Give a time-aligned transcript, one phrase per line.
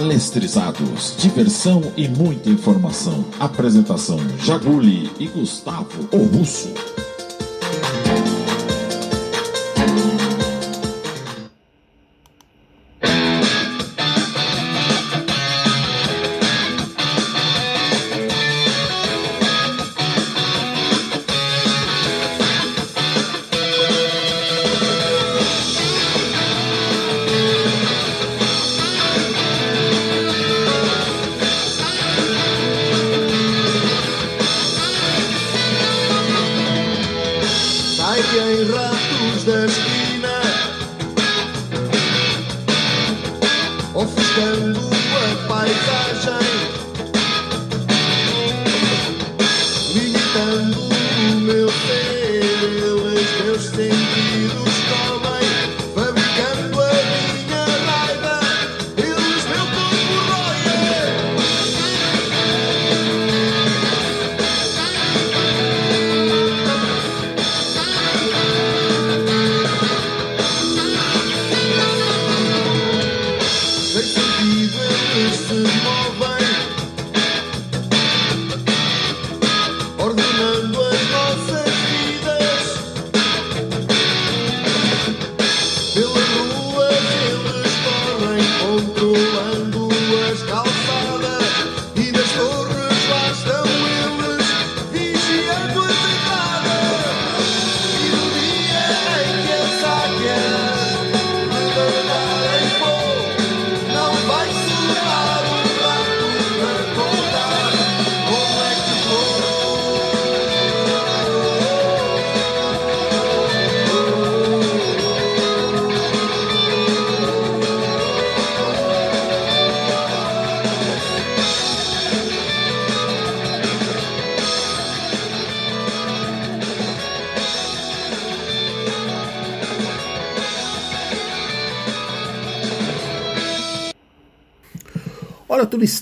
[0.00, 3.22] Palestrizados, diversão e muita informação.
[3.38, 6.72] Apresentação Jaguli e Gustavo o Russo.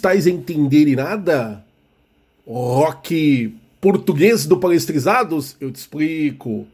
[0.08, 1.62] Não estáis a entender nada?
[2.46, 5.54] Rock português do Palestrizados?
[5.60, 6.66] Eu te explico.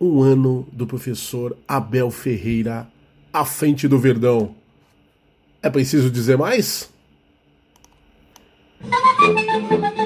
[0.00, 2.88] Um ano do professor Abel Ferreira
[3.32, 4.54] à frente do Verdão.
[5.60, 6.88] É preciso dizer mais?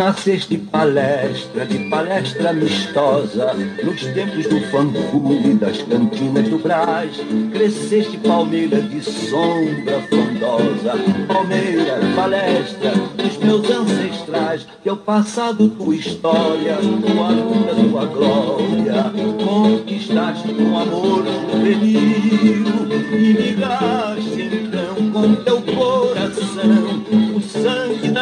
[0.00, 3.52] Nasceste palestra, de palestra amistosa,
[3.84, 7.20] nos tempos do fanfume das cantinas do Brás.
[7.52, 10.94] Cresceste palmeira de sombra frondosa,
[11.28, 14.66] palmeira, palestra dos meus ancestrais.
[14.82, 19.12] Teu passado, tua história, tua luta, tua glória.
[19.44, 22.64] Conquistaste com amor juvenil
[23.12, 25.59] e ligaste então com teu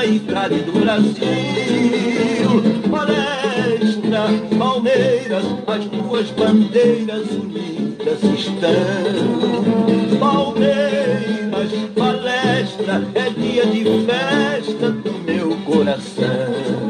[0.09, 1.19] idade do Brasil.
[2.91, 10.19] Palestra, Palmeiras, as duas bandeiras unidas estão.
[10.19, 16.88] Palmeiras, palestra, é dia de festa do meu coração.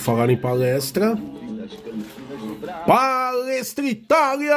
[0.00, 1.16] Falar em palestra.
[2.86, 4.56] Palestra Itália!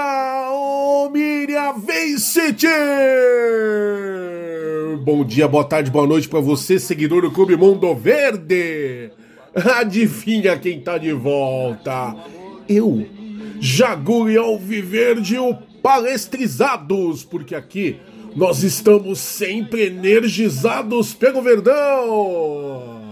[1.11, 2.63] Miriam Vincent!
[5.03, 9.11] Bom dia, boa tarde, boa noite para você, seguidor do Clube Mundo Verde!
[9.77, 12.15] Adivinha quem tá de volta?
[12.67, 13.05] Eu,
[13.59, 15.53] Jaguri Alviverde, o
[15.83, 17.97] Palestrizados, porque aqui
[18.35, 23.02] nós estamos sempre energizados pelo Verdão!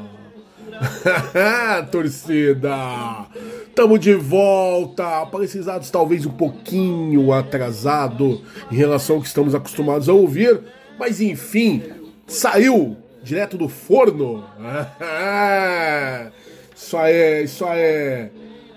[1.91, 3.27] Torcida!
[3.75, 5.25] Tamo de volta!
[5.27, 8.41] Precisados talvez um pouquinho atrasado
[8.71, 10.59] em relação ao que estamos acostumados a ouvir,
[10.99, 11.83] mas enfim,
[12.27, 14.43] saiu direto do forno.
[16.75, 18.29] isso é, isso é.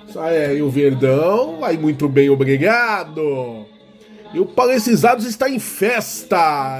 [0.07, 3.67] Isso é, e o Verdão vai muito bem, obrigado.
[4.33, 6.37] E o Palestrizados está em festa.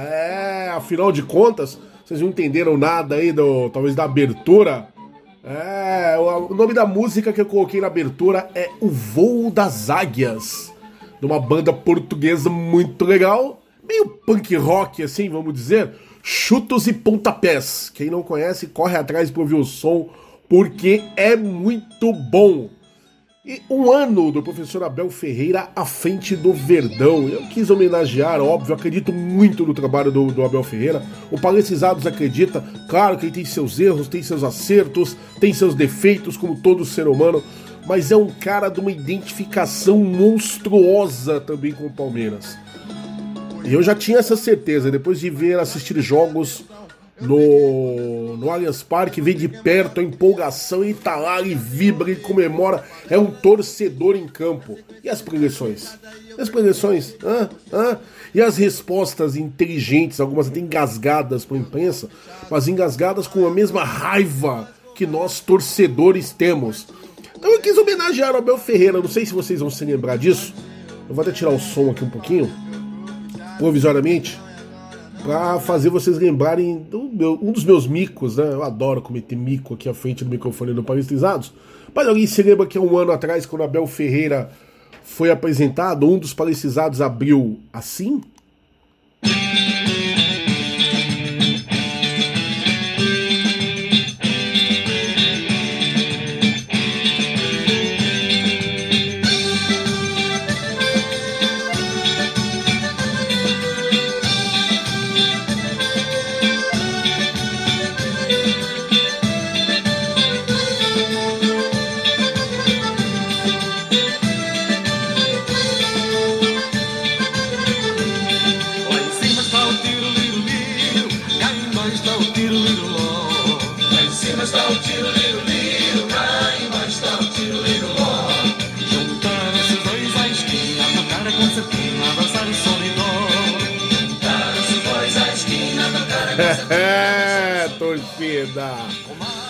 [0.07, 4.87] É, afinal de contas, vocês não entenderam nada aí do talvez da abertura.
[5.47, 10.73] É, o nome da música que eu coloquei na abertura é O Voo das Águias,
[11.19, 15.91] de uma banda portuguesa muito legal, meio punk rock assim, vamos dizer,
[16.23, 17.91] chutos e pontapés.
[17.93, 20.09] Quem não conhece, corre atrás para ouvir o som,
[20.49, 22.67] porque é muito bom.
[23.47, 27.29] E um ano do professor Abel Ferreira à frente do Verdão.
[27.29, 31.03] Eu quis homenagear, óbvio, acredito muito no trabalho do, do Abel Ferreira.
[31.29, 36.35] O Palestrizados acredita, claro que ele tem seus erros, tem seus acertos, tem seus defeitos,
[36.35, 37.43] como todo ser humano,
[37.85, 42.57] mas é um cara de uma identificação monstruosa também com o Palmeiras.
[43.63, 46.63] E eu já tinha essa certeza, depois de ver assistir jogos
[47.19, 52.15] no, no Allianz Parque, vê de perto a empolgação e tá lá e vibra e
[52.15, 52.83] comemora.
[53.09, 54.77] É um torcedor em campo.
[55.03, 55.97] E as preleções?
[56.37, 57.15] E as preleções?
[57.23, 57.97] Ah, ah.
[58.33, 62.09] E as respostas inteligentes, algumas até engasgadas para a imprensa,
[62.49, 66.87] mas engasgadas com a mesma raiva que nós torcedores temos.
[67.37, 70.53] Então eu quis homenagear o Abel Ferreira, não sei se vocês vão se lembrar disso.
[71.07, 72.51] Eu vou até tirar o som aqui um pouquinho,
[73.57, 74.39] provisoriamente
[75.25, 78.53] para fazer vocês lembrarem do meu, um dos meus micos, né?
[78.53, 81.51] Eu adoro cometer mico aqui à frente do microfone do Palestrizados.
[81.93, 84.51] Mas alguém se lembra que há um ano atrás, quando Abel Ferreira
[85.03, 88.21] foi apresentado, um dos palestrizados abriu assim?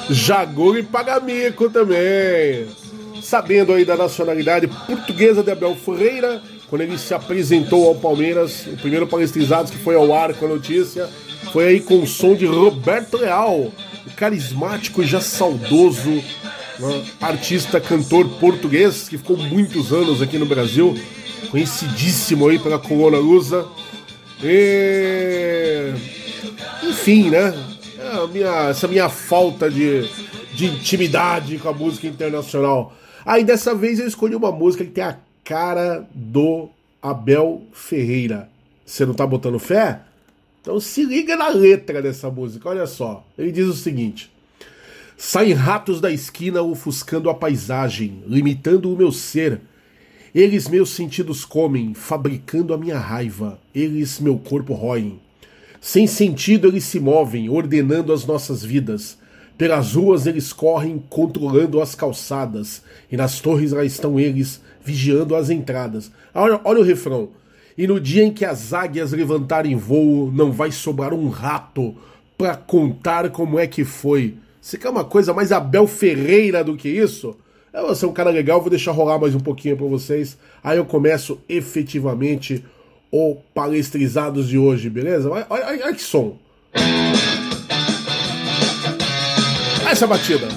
[0.09, 2.67] Jagul e Pagamico também.
[3.21, 8.77] Sabendo aí da nacionalidade portuguesa de Abel Ferreira, quando ele se apresentou ao Palmeiras, o
[8.77, 11.09] primeiro palestrizados que foi ao ar com a notícia,
[11.51, 13.71] foi aí com o som de Roberto Leal,
[14.05, 16.23] o carismático e já saudoso
[16.79, 20.95] né, artista, cantor português, que ficou muitos anos aqui no Brasil,
[21.49, 23.65] conhecidíssimo aí pela Coluna Lusa.
[24.43, 25.93] E
[26.83, 27.53] enfim, né?
[28.31, 30.07] Minha, essa minha falta de,
[30.53, 32.93] de intimidade com a música internacional.
[33.25, 36.69] Aí dessa vez eu escolhi uma música que tem a cara do
[37.01, 38.49] Abel Ferreira.
[38.85, 40.01] Você não tá botando fé?
[40.61, 43.25] Então se liga na letra dessa música, olha só.
[43.37, 44.31] Ele diz o seguinte:
[45.17, 49.61] Saem ratos da esquina ofuscando a paisagem, limitando o meu ser.
[50.33, 53.57] Eles meus sentidos comem, fabricando a minha raiva.
[53.73, 55.21] Eles meu corpo roem.
[55.87, 59.19] Sem sentido eles se movem, ordenando as nossas vidas.
[59.55, 62.81] Pelas ruas eles correm, controlando as calçadas.
[63.11, 66.11] E nas torres lá estão eles, vigiando as entradas.
[66.33, 67.29] Olha, olha o refrão.
[67.77, 71.93] E no dia em que as águias levantarem voo, não vai sobrar um rato
[72.35, 74.37] para contar como é que foi.
[74.59, 77.37] Você quer uma coisa mais Abel Ferreira do que isso?
[77.71, 80.35] Eu vou ser um cara legal, vou deixar rolar mais um pouquinho para vocês.
[80.63, 82.65] Aí eu começo efetivamente
[83.17, 85.29] o Palestrizados de hoje, beleza?
[85.29, 86.37] Olha, olha, olha que som.
[89.81, 90.49] Olha essa batida.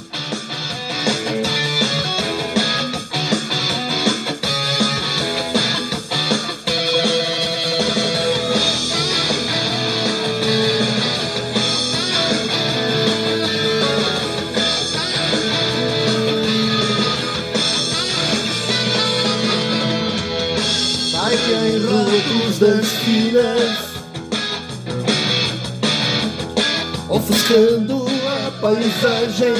[27.29, 29.55] Ofuscando a paisagem,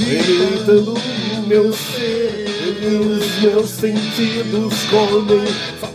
[0.00, 2.46] limitando o meu ser,
[2.84, 5.46] os meus sentidos comem,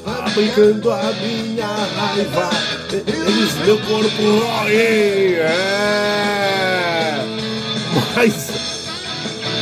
[0.06, 2.50] fabricando a minha raiva,
[2.94, 6.24] eles meu corpo roem, é.
[8.16, 8.50] Mas,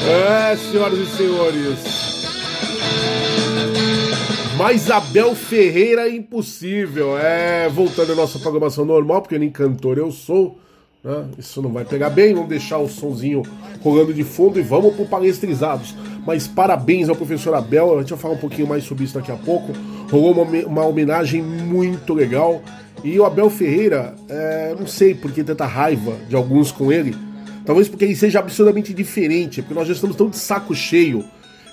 [0.08, 2.11] é, senhoras e senhores.
[4.62, 7.18] Mas Abel Ferreira é impossível.
[7.18, 10.60] É, voltando à nossa programação normal, porque nem cantor eu sou.
[11.04, 11.26] Né?
[11.40, 13.42] Isso não vai pegar bem, vamos deixar o sonzinho
[13.82, 15.96] rolando de fundo e vamos pro Palestrizados.
[16.28, 19.32] Mas parabéns ao professor Abel, a gente vai falar um pouquinho mais sobre isso daqui
[19.32, 19.74] a pouco.
[20.12, 22.62] Rolou uma, uma homenagem muito legal.
[23.04, 27.16] E o Abel Ferreira, é, não sei por que tanta raiva de alguns com ele.
[27.66, 31.26] Talvez porque ele seja absurdamente diferente, porque nós já estamos tão de saco cheio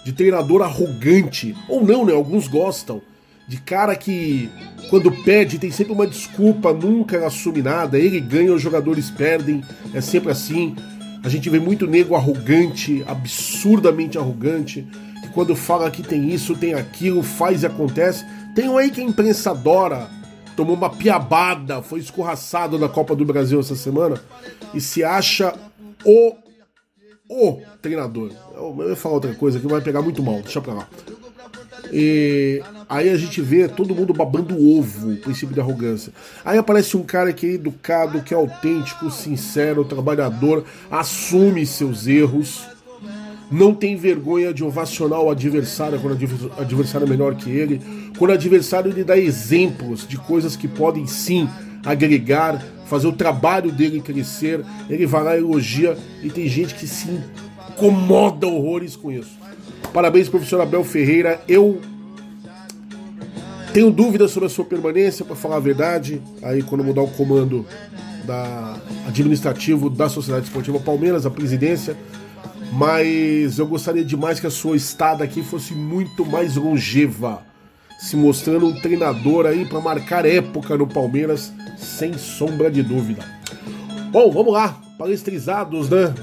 [0.09, 1.55] de treinador arrogante.
[1.69, 2.15] Ou não, né?
[2.15, 3.03] Alguns gostam.
[3.47, 4.49] De cara que,
[4.89, 7.99] quando perde, tem sempre uma desculpa, nunca assume nada.
[7.99, 9.63] Ele ganha, os jogadores perdem.
[9.93, 10.75] É sempre assim.
[11.23, 14.87] A gente vê muito nego arrogante, absurdamente arrogante,
[15.23, 18.25] que quando fala que tem isso, tem aquilo, faz e acontece.
[18.55, 20.09] Tem um aí que a imprensa adora,
[20.57, 24.19] tomou uma piabada, foi escorraçado na Copa do Brasil essa semana
[24.73, 25.55] e se acha
[26.03, 26.35] o
[27.29, 28.33] o treinador.
[28.55, 30.89] Eu ia falar outra coisa que vai pegar muito mal, deixa pra lá.
[31.93, 36.13] E aí a gente vê todo mundo babando ovo, o princípio de arrogância.
[36.45, 42.67] Aí aparece um cara que é educado, que é autêntico, sincero, trabalhador, assume seus erros,
[43.51, 47.81] não tem vergonha de ovacionar o adversário quando o adversário é melhor que ele,
[48.19, 51.49] quando o adversário lhe dá exemplos de coisas que podem sim
[51.85, 57.09] agregar, fazer o trabalho dele crescer, ele vai lá, elogia, e tem gente que se
[57.71, 59.39] incomoda horrores com isso.
[59.93, 61.41] Parabéns, professor Abel Ferreira.
[61.47, 61.81] Eu
[63.73, 66.21] tenho dúvidas sobre a sua permanência, para falar a verdade.
[66.43, 67.65] Aí, quando mudar o comando
[68.25, 71.97] da administrativo da Sociedade Esportiva Palmeiras, a presidência.
[72.73, 77.43] Mas eu gostaria demais que a sua estada aqui fosse muito mais longeva,
[77.99, 83.23] se mostrando um treinador aí para marcar época no Palmeiras, sem sombra de dúvida.
[84.11, 86.15] Bom, vamos lá, palestrizados, né?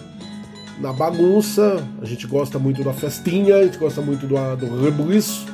[0.80, 5.46] na bagunça, a gente gosta muito da festinha, a gente gosta muito do, do rebuliço,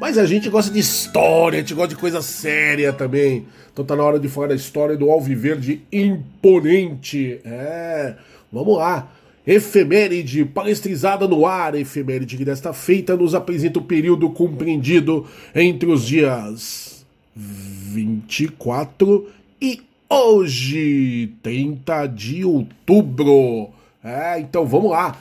[0.00, 3.46] mas a gente gosta de história, a gente gosta de coisa séria também.
[3.72, 7.40] Então tá na hora de falar da história do Alviverde imponente.
[7.44, 8.14] É,
[8.52, 9.10] vamos lá.
[9.48, 15.24] Efeméride palestrizada no ar, efeméride que desta feita nos apresenta o período compreendido
[15.54, 19.26] entre os dias 24
[19.58, 23.70] e hoje, 30 de outubro.
[24.04, 25.16] É, então vamos lá.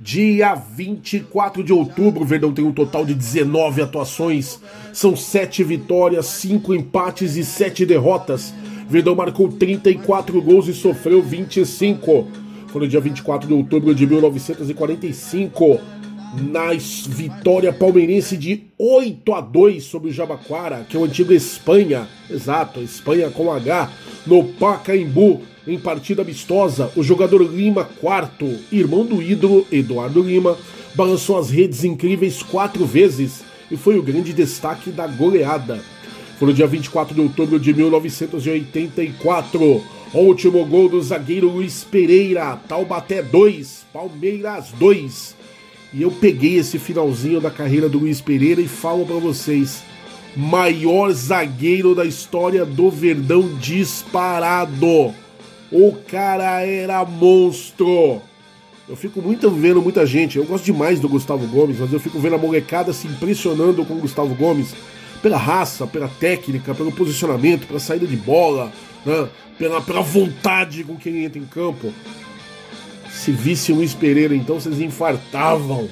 [0.00, 4.58] Dia 24 de outubro, o Verdão tem um total de 19 atuações.
[4.92, 8.52] São 7 vitórias, 5 empates e 7 derrotas.
[8.88, 12.47] Verdão marcou 34 gols e sofreu 25.
[12.68, 15.80] Foi no dia 24 de outubro de 1945
[16.50, 16.74] na
[17.08, 22.80] vitória palmeirense de 8 a 2 sobre o Jabaquara, que é o antigo Espanha, exato,
[22.80, 23.90] Espanha com H,
[24.26, 30.56] no Pacaembu, em partida amistosa, o jogador Lima quarto, irmão do ídolo Eduardo Lima,
[30.94, 35.80] balançou as redes incríveis quatro vezes e foi o grande destaque da goleada.
[36.38, 39.82] Foi no dia 24 de outubro de 1984, o
[40.14, 45.36] último gol do zagueiro Luiz Pereira, Taubaté 2, Palmeiras 2.
[45.92, 49.82] E eu peguei esse finalzinho da carreira do Luiz Pereira e falo para vocês,
[50.36, 55.14] maior zagueiro da história do Verdão disparado.
[55.70, 58.22] O cara era monstro.
[58.88, 60.38] Eu fico muito vendo muita gente.
[60.38, 63.94] Eu gosto demais do Gustavo Gomes, mas eu fico vendo a molecada se impressionando com
[63.94, 64.74] o Gustavo Gomes
[65.22, 68.72] pela raça, pela técnica, pelo posicionamento, pela saída de bola,
[69.04, 69.28] né?
[69.58, 71.92] pela, pela vontade com que ele entra em campo.
[73.10, 75.88] Se visse o Luiz Pereira, então vocês infartavam.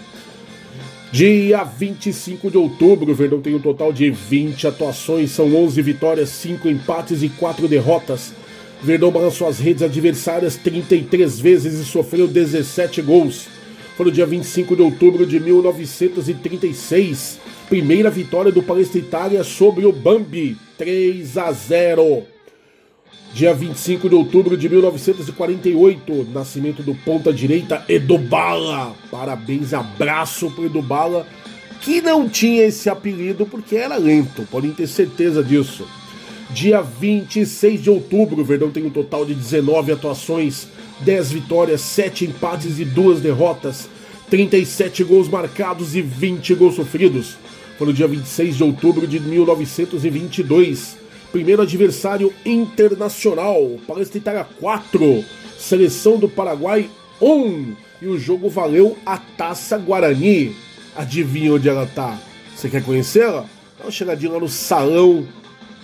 [1.11, 6.29] Dia 25 de outubro, o Verdão tem um total de 20 atuações, são 11 vitórias,
[6.29, 8.33] 5 empates e 4 derrotas.
[8.83, 13.49] Verdão balançou as redes adversárias 33 vezes e sofreu 17 gols.
[13.97, 17.41] Foi no dia 25 de outubro de 1936.
[17.67, 22.25] Primeira vitória do Palestra Itália sobre o Bambi, 3 a 0.
[23.33, 28.95] Dia 25 de outubro de 1948, nascimento do ponta direita Edubala.
[29.11, 31.27] Parabéns, abraço pro Edubala,
[31.81, 35.87] que não tinha esse apelido porque era lento, podem ter certeza disso.
[36.57, 40.67] Dia 26 de outubro, o Verdão tem um total de 19 atuações,
[41.01, 43.91] 10 vitórias, 7 empates e 2 derrotas,
[44.31, 47.37] 37 gols marcados e 20 gols sofridos.
[47.77, 50.97] Foi no dia 26 de outubro de 1922.
[51.31, 55.23] Primeiro adversário internacional, Palestra Itália 4,
[55.59, 56.89] Seleção do Paraguai
[57.21, 57.75] 1.
[58.01, 60.57] E o jogo valeu a Taça Guarani.
[60.97, 62.19] Adivinha onde ela tá?
[62.55, 63.45] Você quer conhecê-la?
[63.79, 65.29] Dá uma chegadinha lá no salão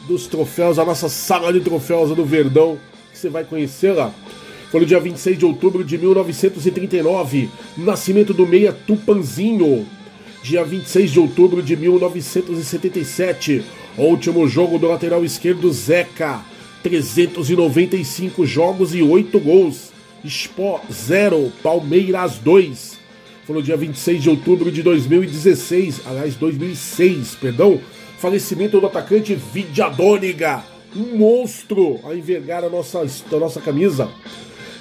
[0.06, 2.78] dos troféus, a nossa sala de troféus do Verdão,
[3.12, 4.12] que você vai conhecer lá.
[4.71, 9.87] Foi no dia 26 de outubro de 1939, nascimento do meia Tupanzinho.
[10.42, 13.62] Dia 26 de outubro de 1977,
[14.04, 16.40] último jogo do lateral esquerdo Zeca.
[16.82, 19.92] 395 jogos e 8 gols.
[20.26, 22.99] Spó 0, Palmeiras 2.
[23.47, 27.80] Foi Foi no dia 26 de outubro de 2016, aliás, 2006, perdão.
[28.23, 30.62] Falecimento do atacante Vidiadôniga,
[30.95, 34.09] um monstro a envergar a nossa, a nossa camisa.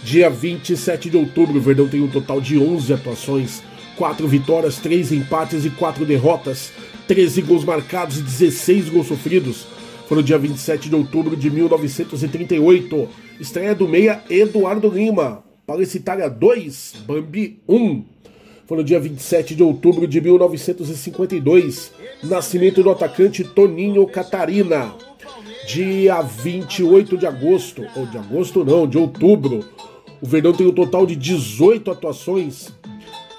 [0.04, 3.64] Dia 27 de outubro, o Verdão tem um total de 11 atuações,
[3.98, 6.72] 4 vitórias, 3 empates e 4 derrotas,
[7.08, 9.66] 13 gols marcados e 16 gols sofridos.
[10.08, 13.10] Foi no dia 27 de outubro de 1938.
[13.40, 15.44] Estreia do meia Eduardo Lima.
[15.66, 18.06] Palecitária 2, Bambi 1.
[18.72, 21.92] Foi no dia 27 de outubro de 1952.
[22.24, 24.94] Nascimento do atacante Toninho Catarina.
[25.68, 29.60] Dia 28 de agosto, ou de agosto não, de outubro.
[30.22, 32.74] O Verdão tem um total de 18 atuações.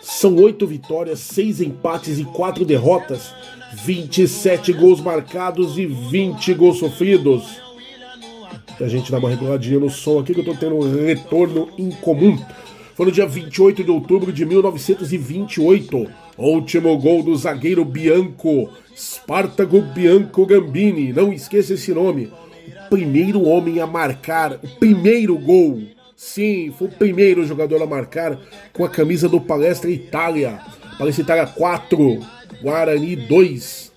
[0.03, 3.35] São 8 vitórias, 6 empates e 4 derrotas.
[3.87, 7.45] 27 gols marcados e 20 gols sofridos.
[8.79, 12.39] A gente dá uma reguladinha no som aqui que eu tô tendo um retorno incomum.
[12.95, 16.11] Foi no dia 28 de outubro de 1928.
[16.37, 21.13] Último gol do zagueiro Bianco, Spartago Bianco Gambini.
[21.13, 22.31] Não esqueça esse nome.
[22.87, 25.83] O primeiro homem a marcar, o primeiro gol.
[26.15, 28.39] Sim, foi o primeiro jogador a marcar
[28.73, 30.61] com a camisa do Palestra Itália.
[30.99, 32.21] Palestra Itália 4,
[32.63, 33.91] Guarani 2.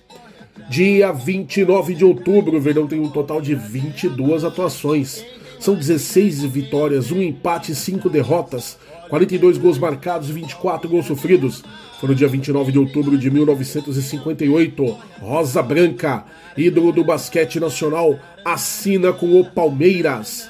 [0.70, 5.24] Dia 29 de outubro, o Verdão tem um total de 22 atuações.
[5.58, 11.64] São 16 vitórias, 1 empate e 5 derrotas, 42 gols marcados e 24 gols sofridos.
[11.98, 14.98] Foi no dia 29 de outubro de 1958.
[15.20, 20.48] Rosa Branca, ídolo do basquete nacional, assina com o Palmeiras.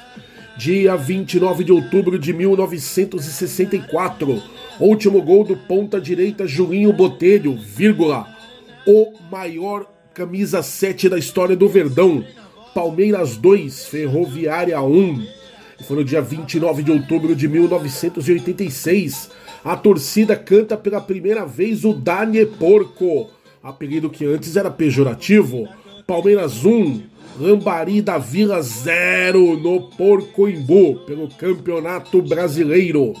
[0.57, 4.43] Dia 29 de outubro de 1964.
[4.79, 8.27] Último gol do ponta direita Julinho Botelho, vírgula.
[8.85, 12.25] O maior camisa 7 da história do Verdão.
[12.77, 15.25] Palmeiras 2, Ferroviária 1.
[15.87, 19.31] Foi no dia 29 de outubro de 1986.
[19.65, 23.31] A torcida canta pela primeira vez o Danie Porco,
[23.63, 25.67] apelido que antes era pejorativo.
[26.05, 27.01] Palmeiras 1,
[27.39, 33.15] Lambari da Vila 0 no Porcoimbu, pelo Campeonato Brasileiro.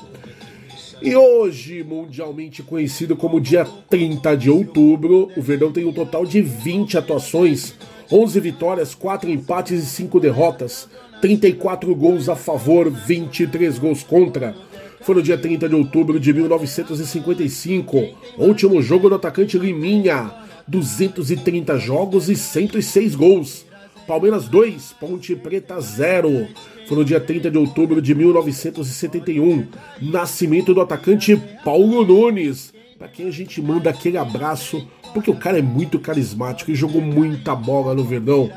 [1.01, 6.43] E hoje, mundialmente conhecido como dia 30 de outubro, o Verdão tem um total de
[6.43, 7.73] 20 atuações,
[8.11, 10.87] 11 vitórias, 4 empates e 5 derrotas,
[11.21, 14.55] 34 gols a favor, 23 gols contra.
[15.01, 17.97] Foi no dia 30 de outubro de 1955,
[18.37, 20.31] último jogo do atacante Liminha,
[20.67, 23.65] 230 jogos e 106 gols.
[24.07, 26.47] Palmeiras 2, Ponte Preta 0.
[26.87, 29.67] Foi no dia 30 de outubro de 1971.
[30.01, 32.73] Nascimento do atacante Paulo Nunes.
[32.97, 36.99] Para quem a gente manda aquele abraço, porque o cara é muito carismático e jogou
[36.99, 38.51] muita bola no Verdão.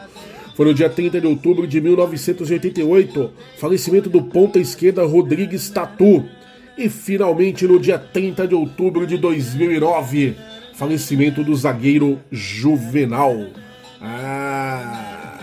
[0.57, 6.24] Foi no dia 30 de outubro de 1988, falecimento do ponta esquerda Rodrigues Tatu.
[6.79, 10.35] E finalmente no dia 30 de outubro de 2009,
[10.74, 13.46] falecimento do zagueiro Juvenal.
[14.00, 15.38] Ah!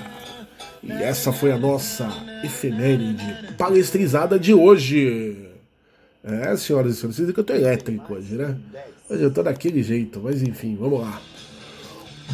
[0.84, 2.10] E essa foi a nossa
[2.44, 5.48] efeméride palestrizada de hoje.
[6.28, 8.58] É, senhoras e senhores, vocês que eu tô elétrico hoje, né?
[9.10, 11.22] Hoje eu tô daquele jeito, mas enfim, vamos lá.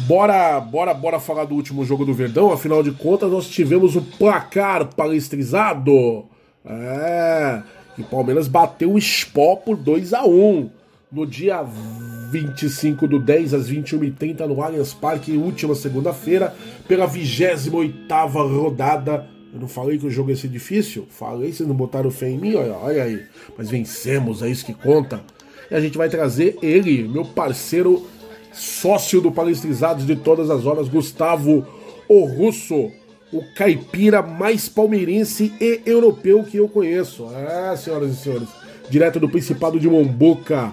[0.08, 2.52] Bora, bora, bora falar do último jogo do Verdão.
[2.52, 6.24] Afinal de contas, nós tivemos o placar palestrizado.
[6.64, 7.62] É,
[7.96, 10.70] e o Palmeiras bateu o Spó por 2 a 1
[11.12, 16.52] no dia 25 do 10 às 21h30 no Allianz Parque, última segunda-feira,
[16.88, 17.92] pela 28
[18.32, 19.33] rodada.
[19.54, 21.06] Eu não falei que o jogo ia ser difícil?
[21.08, 22.56] Falei, vocês não botaram fé em mim?
[22.56, 23.22] Olha, olha aí.
[23.56, 25.22] Mas vencemos, é isso que conta.
[25.70, 28.04] E a gente vai trazer ele, meu parceiro,
[28.52, 31.64] sócio do Palestrizados de todas as horas, Gustavo
[32.08, 32.90] O Russo,
[33.32, 37.24] o caipira mais palmeirense e europeu que eu conheço.
[37.26, 38.48] Ah, senhoras e senhores,
[38.90, 40.72] direto do Principado de Mombuca.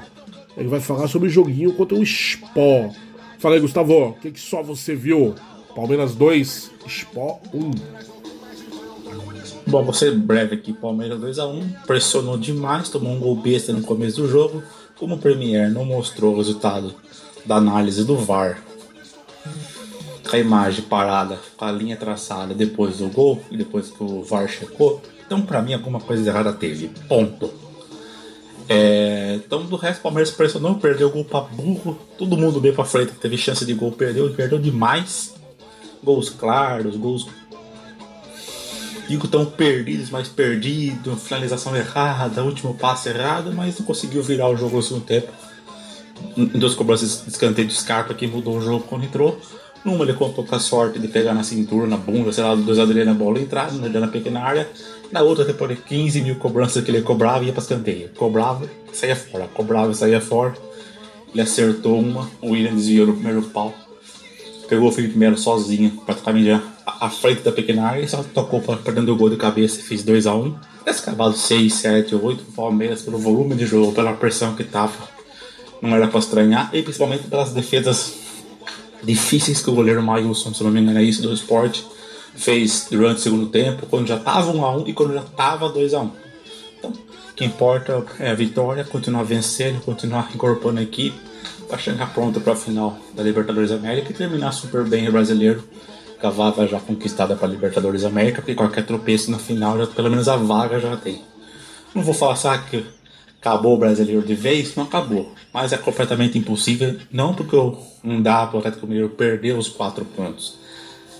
[0.57, 2.89] Ele vai falar sobre o joguinho contra o Spó.
[3.37, 5.35] Fala aí, Gustavo, o que, que só você viu?
[5.75, 8.20] Palmeiras 2, Spó 1.
[9.67, 10.73] Bom, vou ser breve aqui.
[10.73, 14.63] Palmeiras 2x1, pressionou demais, tomou um gol besta no começo do jogo.
[14.97, 16.93] Como o Premier não mostrou o resultado
[17.45, 18.61] da análise do VAR,
[20.29, 24.23] com a imagem parada, com a linha traçada depois do gol e depois que o
[24.23, 26.89] VAR checou, então para mim alguma coisa errada teve.
[27.07, 27.49] Ponto.
[28.69, 31.97] É, então, do resto, o Palmeiras pressionou, perdeu o gol pra burro.
[32.17, 35.33] Todo mundo bem pra frente, teve chance de gol, perdeu perdeu demais.
[36.01, 37.27] Gols claros, gols.
[39.17, 44.77] Tão perdidos, mas perdido, finalização errada, último passe errado, mas não conseguiu virar o jogo
[44.77, 45.31] no segundo tempo.
[46.37, 49.39] Em duas cobranças de escanteio de Scarpa que mudou o jogo quando entrou.
[49.83, 52.73] Numa ele contou com a sorte de pegar na cintura, na bunda, sei lá, do
[52.73, 54.69] zagueiro na bola entrar, na pequena área.
[55.11, 58.09] Na outra, depois de 15 mil cobranças que ele cobrava, ia para escanteio.
[58.15, 59.47] Cobrava, saía fora.
[59.47, 60.53] Cobrava, saía fora.
[61.33, 63.73] Ele acertou uma, o William desviou no primeiro pau.
[64.69, 66.61] Pegou o Felipe Melo sozinho, praticamente já
[67.01, 69.83] à frente da pequena área, e só tocou para dentro do gol de cabeça e
[69.83, 70.45] fez 2x1.
[70.45, 70.55] Um.
[70.85, 74.93] Esse acabado 6, 7, 8, o Palmeiras, pelo volume de jogo, pela pressão que tava,
[75.81, 78.13] não era para estranhar, e principalmente pelas defesas
[79.01, 81.83] difíceis que o goleiro Mailson, se não me engano, é isso do esporte,
[82.35, 85.69] fez durante o segundo tempo, quando já estava 1 a 1 e quando já estava
[85.69, 86.11] 2 a 1
[86.77, 91.19] Então, o que importa é a vitória, continuar vencendo, continuar incorporando a equipe,
[91.67, 95.63] para chegar pronto para a final da Libertadores América e terminar super bem o brasileiro,
[96.21, 100.09] com a vaga já conquistada para Libertadores América, porque qualquer tropeço na final, já, pelo
[100.09, 101.21] menos a vaga já tem.
[101.95, 102.85] Não vou falar sabe, que
[103.39, 105.33] acabou o brasileiro de vez, não acabou.
[105.51, 107.55] Mas é completamente impossível, não porque
[108.03, 110.59] não dá para o Atlético Mineiro perder os quatro pontos.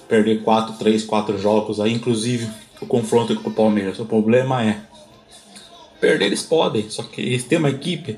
[0.08, 2.48] Perder quatro, três, quatro jogos aí, inclusive
[2.80, 4.00] o confronto com o Palmeiras.
[4.00, 4.82] O problema é
[6.00, 8.18] perder eles podem, só que eles têm uma equipe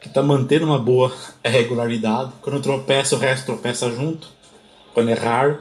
[0.00, 1.12] que está mantendo uma boa
[1.44, 2.32] regularidade.
[2.40, 4.28] Quando tropeça, o resto tropeça junto,
[4.94, 5.58] quando é raro.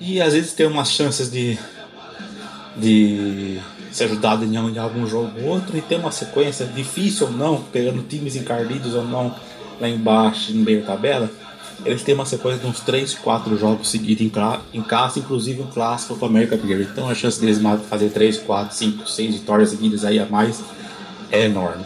[0.00, 1.58] E às vezes tem umas chances de,
[2.76, 3.58] de
[3.90, 8.02] ser ajudado em, algum jogo ou outro e ter uma sequência difícil ou não, pegando
[8.02, 9.34] times encardidos ou não
[9.80, 11.30] lá embaixo, no meio da tabela.
[11.84, 14.32] Eles têm uma sequência de uns 3, 4 jogos seguidos em,
[14.72, 16.82] em casa, inclusive um clássico com o América Mineiro.
[16.82, 20.60] Então a chance deles fazer 3, 4, 5, 6 vitórias seguidas aí a mais
[21.30, 21.84] é enorme.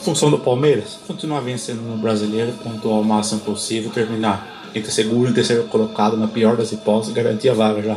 [0.00, 0.98] Função do Palmeiras?
[1.06, 6.28] Continuar vencendo no brasileiro, pontuar o máximo possível, terminar entre segundo e terceiro colocado, na
[6.28, 7.96] pior das hipóteses, garantir a vaga já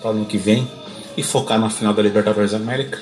[0.00, 0.68] para o ano que vem
[1.16, 2.98] e focar na final da Libertadores América.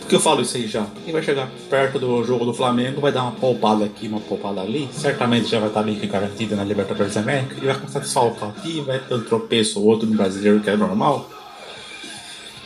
[0.00, 0.86] Por que eu falo isso aí já?
[1.04, 4.60] Quem vai chegar perto do jogo do Flamengo vai dar uma poupada aqui, uma poupada
[4.60, 8.02] ali, certamente já vai estar meio que garantido na Libertadores América e vai começar a
[8.02, 11.28] desfalcar aqui, vai ter um tropeço ou outro no brasileiro que é normal.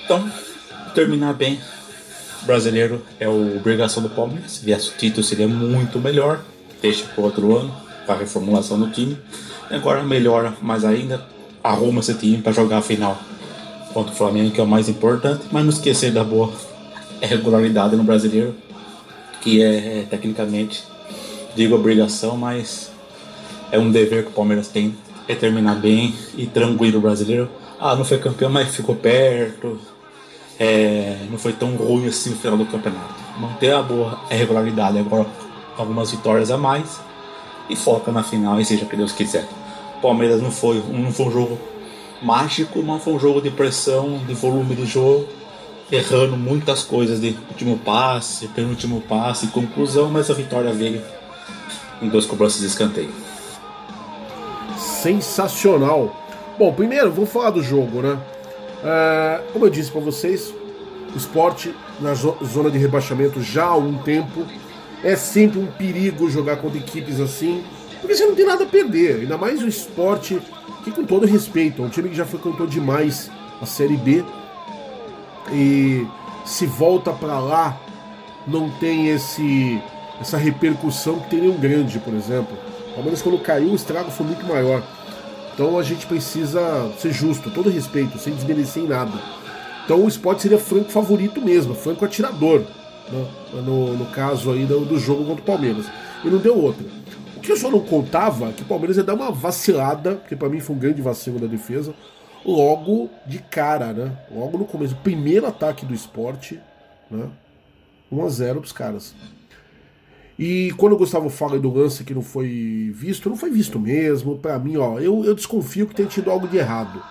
[0.04, 0.30] Então,
[0.94, 1.58] terminar bem.
[2.42, 4.52] Brasileiro é a obrigação do Palmeiras.
[4.52, 6.42] Se viesse o título seria muito melhor.
[6.82, 9.16] Deixa para outro ano, com a reformulação do time.
[9.70, 11.24] Agora melhora mais ainda,
[11.62, 13.16] arruma esse time para jogar a final
[13.92, 16.52] contra o Flamengo, que é o mais importante, mas não esquecer da boa
[17.20, 18.54] regularidade no brasileiro,
[19.40, 20.84] que é, é tecnicamente,
[21.54, 22.90] digo obrigação, mas
[23.70, 24.96] é um dever que o Palmeiras tem,
[25.28, 27.48] é terminar bem e tranquilo o brasileiro.
[27.78, 29.78] Ah, não foi campeão, mas ficou perto.
[30.58, 33.14] É, não foi tão ruim assim no final do campeonato.
[33.38, 35.26] Manter a boa regularidade agora
[35.78, 37.00] algumas vitórias a mais
[37.70, 39.48] e foca na final e seja o que Deus quiser.
[40.00, 41.58] Palmeiras não foi, não foi um jogo
[42.22, 45.26] mágico, mas foi um jogo de pressão, de volume de jogo,
[45.90, 51.02] errando muitas coisas de último passe, penúltimo passe, conclusão, mas a vitória veio
[52.00, 53.10] em duas cobranças de escanteio.
[54.78, 56.16] Sensacional.
[56.58, 58.18] Bom, primeiro vou falar do jogo, né?
[58.84, 60.54] É, como eu disse para vocês,
[61.14, 64.46] o esporte na zona de rebaixamento já há um tempo
[65.02, 67.62] é sempre um perigo jogar contra equipes assim,
[68.00, 70.40] porque você não tem nada a perder, ainda mais o esporte
[70.84, 74.24] que com todo respeito, é um time que já frequentou demais a Série B
[75.52, 76.06] e
[76.44, 77.78] se volta para lá
[78.46, 79.80] não tem esse
[80.20, 82.56] essa repercussão que teria um grande, por exemplo.
[82.90, 84.82] O Palmeiras quando caiu o estrago foi muito maior.
[85.54, 89.18] Então a gente precisa ser justo, todo respeito, sem desmerecer em nada.
[89.84, 92.60] Então o esporte seria franco favorito mesmo, franco atirador,
[93.10, 93.26] né?
[93.64, 95.86] no, no caso aí do, do jogo contra o Palmeiras.
[96.22, 96.84] E não deu outra.
[97.50, 100.60] Que eu só não contava que o Palmeiras ia dar uma vacilada, porque para mim
[100.60, 101.92] foi um grande vacilo da defesa,
[102.46, 104.16] logo de cara, né?
[104.30, 104.94] Logo no começo.
[105.02, 106.60] Primeiro ataque do esporte,
[107.10, 107.28] né?
[108.12, 109.16] 1x0 pros caras.
[110.38, 114.38] E quando o Gustavo fala do lance que não foi visto, não foi visto mesmo.
[114.38, 117.02] Para mim, ó, eu, eu desconfio que tenha tido algo de errado.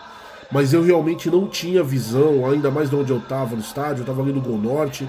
[0.50, 4.06] Mas eu realmente não tinha visão, ainda mais de onde eu tava no estádio, eu
[4.06, 5.06] tava ali no Gol Norte.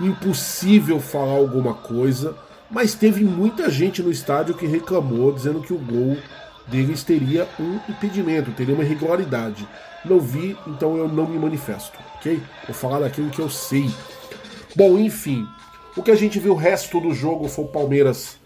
[0.00, 2.36] Impossível falar alguma coisa
[2.74, 6.18] mas teve muita gente no estádio que reclamou, dizendo que o gol
[6.66, 9.66] deles teria um impedimento, teria uma irregularidade.
[10.04, 12.42] Não vi, então eu não me manifesto, ok?
[12.66, 13.88] Vou falar daquilo que eu sei.
[14.74, 15.46] Bom, enfim,
[15.96, 18.38] o que a gente viu o resto do jogo foi o Palmeiras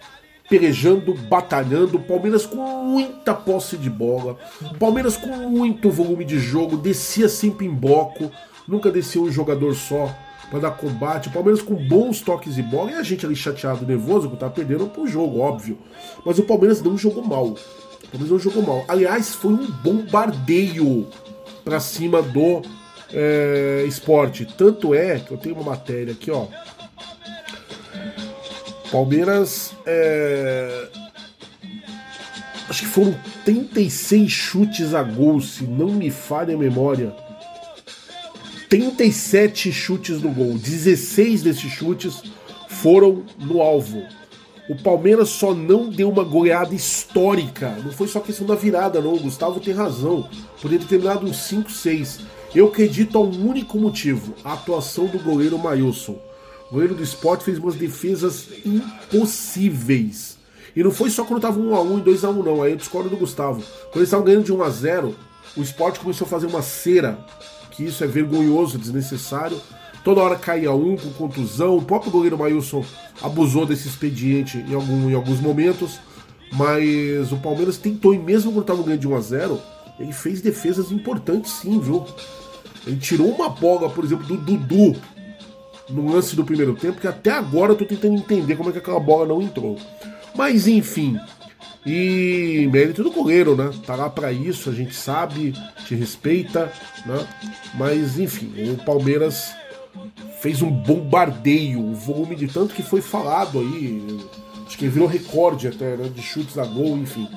[0.47, 4.37] pelejando, batalhando, Palmeiras com muita posse de bola,
[4.79, 8.31] Palmeiras com muito volume de jogo, descia sempre em bloco,
[8.67, 10.15] nunca descia um jogador só
[10.51, 11.29] para dar combate.
[11.29, 14.49] O Palmeiras com bons toques de bola e a gente ali chateado, nervoso, que tá
[14.49, 15.79] perdendo pro jogo, óbvio.
[16.25, 17.47] Mas o Palmeiras não jogou mal.
[17.49, 17.57] O
[18.11, 18.85] Palmeiras não jogou mal.
[18.89, 21.07] Aliás, foi um bombardeio
[21.65, 22.63] para cima do
[23.13, 24.47] é, esporte.
[24.57, 26.47] Tanto é que eu tenho uma matéria aqui, ó.
[28.91, 30.89] Palmeiras é,
[32.69, 37.15] acho que foram 36 chutes a gol, se não me falha a memória.
[38.69, 42.23] 37 chutes no gol, 16 desses chutes
[42.69, 44.03] foram no alvo.
[44.69, 47.71] O Palmeiras só não deu uma goleada histórica.
[47.83, 49.15] Não foi só questão da virada, não.
[49.15, 50.29] O Gustavo tem razão.
[50.61, 52.21] Poderia ter terminado uns 5, 6.
[52.55, 56.21] Eu acredito a um único motivo: a atuação do goleiro Mailson.
[56.69, 60.37] O goleiro do esporte fez umas defesas impossíveis.
[60.77, 62.63] E não foi só quando tava 1x1 e 2x1, não.
[62.63, 63.63] Aí eu discordo do Gustavo.
[63.63, 65.15] Quando eles estavam ganhando de 1x0,
[65.57, 67.19] o esporte começou a fazer uma cera.
[67.79, 69.57] Que isso é vergonhoso, desnecessário.
[70.03, 71.77] Toda hora caía um com contusão.
[71.77, 72.85] O próprio goleiro Mailson
[73.23, 76.01] abusou desse expediente em, algum, em alguns momentos.
[76.53, 79.61] Mas o Palmeiras tentou, e mesmo quando estava ganhando de 1 a 0
[80.01, 82.05] ele fez defesas importantes sim, viu?
[82.85, 85.01] Ele tirou uma bola, por exemplo, do Dudu
[85.89, 88.79] no lance do primeiro tempo, que até agora eu tô tentando entender como é que
[88.79, 89.79] aquela bola não entrou.
[90.35, 91.17] Mas enfim.
[91.87, 93.71] E mérito do goleiro, né?
[93.87, 95.55] Tá lá para isso, a gente sabe,
[95.87, 96.73] te respeita,
[97.07, 97.27] né?
[97.75, 99.53] Mas enfim, o Palmeiras
[100.41, 104.21] fez um bombardeio, o volume de tanto que foi falado aí,
[104.67, 107.29] acho que virou recorde até, né, de chutes a gol, enfim.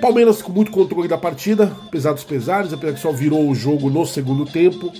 [0.00, 3.90] Palmeiras com muito controle da partida, apesar dos pesares, apesar que só virou o jogo
[3.90, 4.92] no segundo tempo.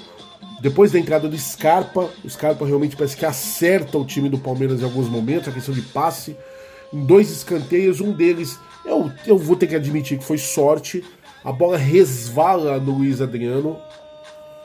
[0.60, 4.80] Depois da entrada do Scarpa, o Scarpa realmente parece que acerta o time do Palmeiras
[4.80, 6.36] em alguns momentos, a questão de passe.
[6.92, 11.04] Em dois escanteios, um deles, eu, eu vou ter que admitir que foi sorte.
[11.44, 13.78] A bola resvala no Luiz Adriano,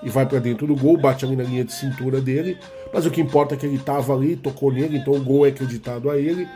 [0.03, 2.57] e vai para dentro do gol, bate ali na linha de cintura dele.
[2.93, 5.49] Mas o que importa é que ele estava ali, tocou nele, então o gol é
[5.49, 6.47] acreditado a ele.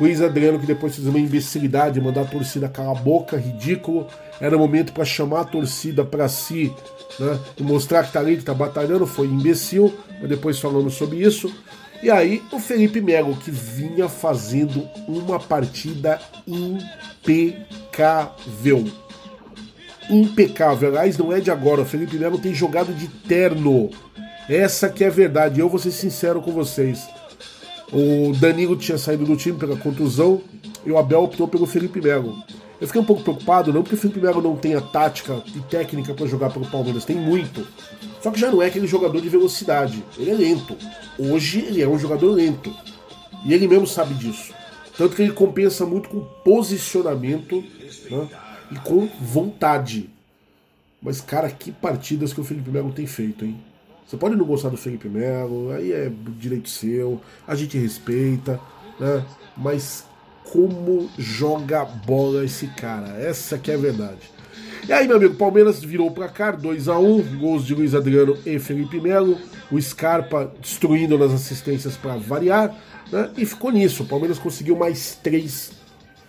[0.00, 4.06] Luiz Adriano, que depois fez uma imbecilidade, mandar a torcida calar a boca, ridículo.
[4.40, 6.72] Era momento para chamar a torcida para si
[7.18, 9.06] né, e mostrar que tá ali, que tá batalhando.
[9.06, 11.52] Foi imbecil, mas depois falando sobre isso.
[12.02, 16.20] E aí o Felipe Melo, que vinha fazendo uma partida
[17.26, 18.84] impecável
[20.10, 20.88] impecável.
[20.88, 21.82] Aliás, não é de agora.
[21.82, 23.90] O Felipe Melo tem jogado de terno.
[24.48, 25.60] Essa que é a verdade.
[25.60, 27.06] Eu vou ser sincero com vocês.
[27.92, 30.40] O Danilo tinha saído do time pela contusão
[30.84, 32.36] e o Abel optou pelo Felipe Melo.
[32.80, 36.14] Eu fiquei um pouco preocupado, não porque o Felipe Melo não tenha tática e técnica
[36.14, 37.66] para jogar pelo Palmeiras, tem muito.
[38.20, 40.76] Só que já não é aquele jogador de velocidade, ele é lento.
[41.18, 42.74] Hoje ele é um jogador lento.
[43.44, 44.52] E ele mesmo sabe disso.
[44.96, 47.62] Tanto que ele compensa muito com posicionamento,
[48.10, 48.28] né?
[48.70, 50.10] e com vontade.
[51.00, 53.60] Mas, cara, que partidas que o Felipe Melo tem feito, hein?
[54.06, 58.58] Você pode não gostar do Felipe Melo, aí é direito seu, a gente respeita,
[58.98, 59.24] né?
[59.56, 60.04] Mas
[60.50, 63.08] como joga bola esse cara?
[63.20, 64.30] Essa que é a verdade.
[64.86, 68.36] E aí, meu amigo, Palmeiras virou para cá, 2 a 1 gols de Luiz Adriano
[68.44, 69.38] e Felipe Melo,
[69.70, 72.74] o Scarpa destruindo nas assistências para variar,
[73.10, 73.30] né?
[73.36, 74.02] E ficou nisso.
[74.02, 75.72] O Palmeiras conseguiu mais três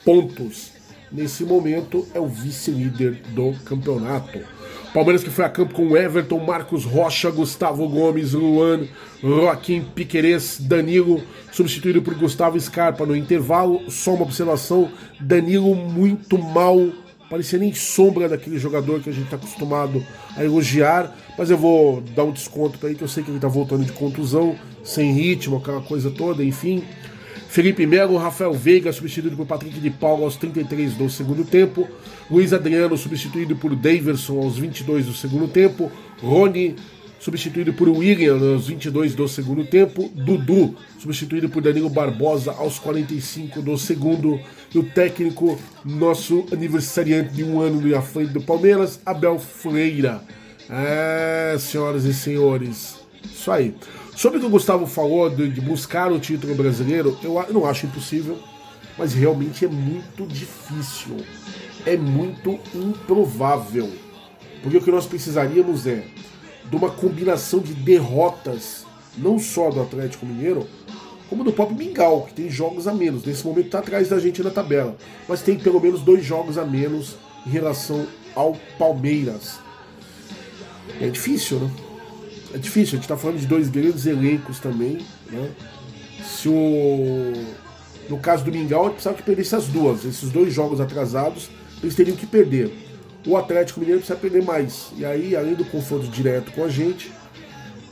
[0.04, 0.80] pontos
[1.12, 4.40] nesse momento é o vice-líder do campeonato.
[4.94, 8.88] Palmeiras que foi a campo com Everton, Marcos Rocha, Gustavo Gomes, Luan,
[9.22, 13.90] Joaquim Piquerez, Danilo, substituído por Gustavo Scarpa no intervalo.
[13.90, 16.90] Só uma observação: Danilo muito mal,
[17.30, 20.04] parecia nem sombra daquele jogador que a gente está acostumado
[20.36, 21.16] a elogiar.
[21.38, 23.86] Mas eu vou dar um desconto para ele, que eu sei que ele está voltando
[23.86, 26.84] de contusão, sem ritmo, aquela coisa toda, enfim.
[27.48, 31.88] Felipe Melo, Rafael Veiga, substituído por Patrick de Paulo aos 33 do segundo tempo.
[32.30, 35.92] Luiz Adriano, substituído por Daverson aos 22 do segundo tempo.
[36.22, 36.76] Rony,
[37.20, 40.10] substituído por William aos 22 do segundo tempo.
[40.16, 44.40] Dudu, substituído por Danilo Barbosa aos 45 do segundo.
[44.74, 50.22] E o técnico, nosso aniversariante de um ano à frente do Palmeiras, Abel Freira.
[50.70, 53.76] É, senhoras e senhores, isso aí.
[54.16, 57.66] Sobre o que o Gustavo falou de, de buscar o título brasileiro, eu, eu não
[57.66, 58.38] acho impossível,
[58.98, 61.18] mas realmente é muito difícil.
[61.86, 63.90] É muito improvável.
[64.62, 66.04] Porque o que nós precisaríamos é
[66.70, 68.86] de uma combinação de derrotas,
[69.18, 70.68] não só do Atlético Mineiro,
[71.30, 73.24] como do próprio Mingau, que tem jogos a menos.
[73.24, 76.66] Nesse momento está atrás da gente na tabela, mas tem pelo menos dois jogos a
[76.66, 79.60] menos em relação ao Palmeiras.
[81.00, 81.72] É difícil, né?
[82.54, 85.52] é difícil, a gente está falando de dois grandes elencos também, né?
[86.24, 87.34] Se o.
[88.10, 90.04] No caso do Mingau, ele precisava que perdesse as duas.
[90.04, 91.50] Esses dois jogos atrasados,
[91.82, 92.89] eles teriam que perder.
[93.26, 94.92] O Atlético Mineiro precisa perder mais.
[94.98, 97.12] E aí, além do confronto direto com a gente,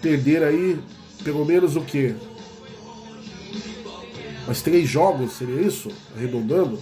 [0.01, 0.79] perder aí
[1.23, 2.15] pelo menos o quê?
[4.45, 5.91] Mais três jogos, seria isso?
[6.15, 6.79] Arredondando?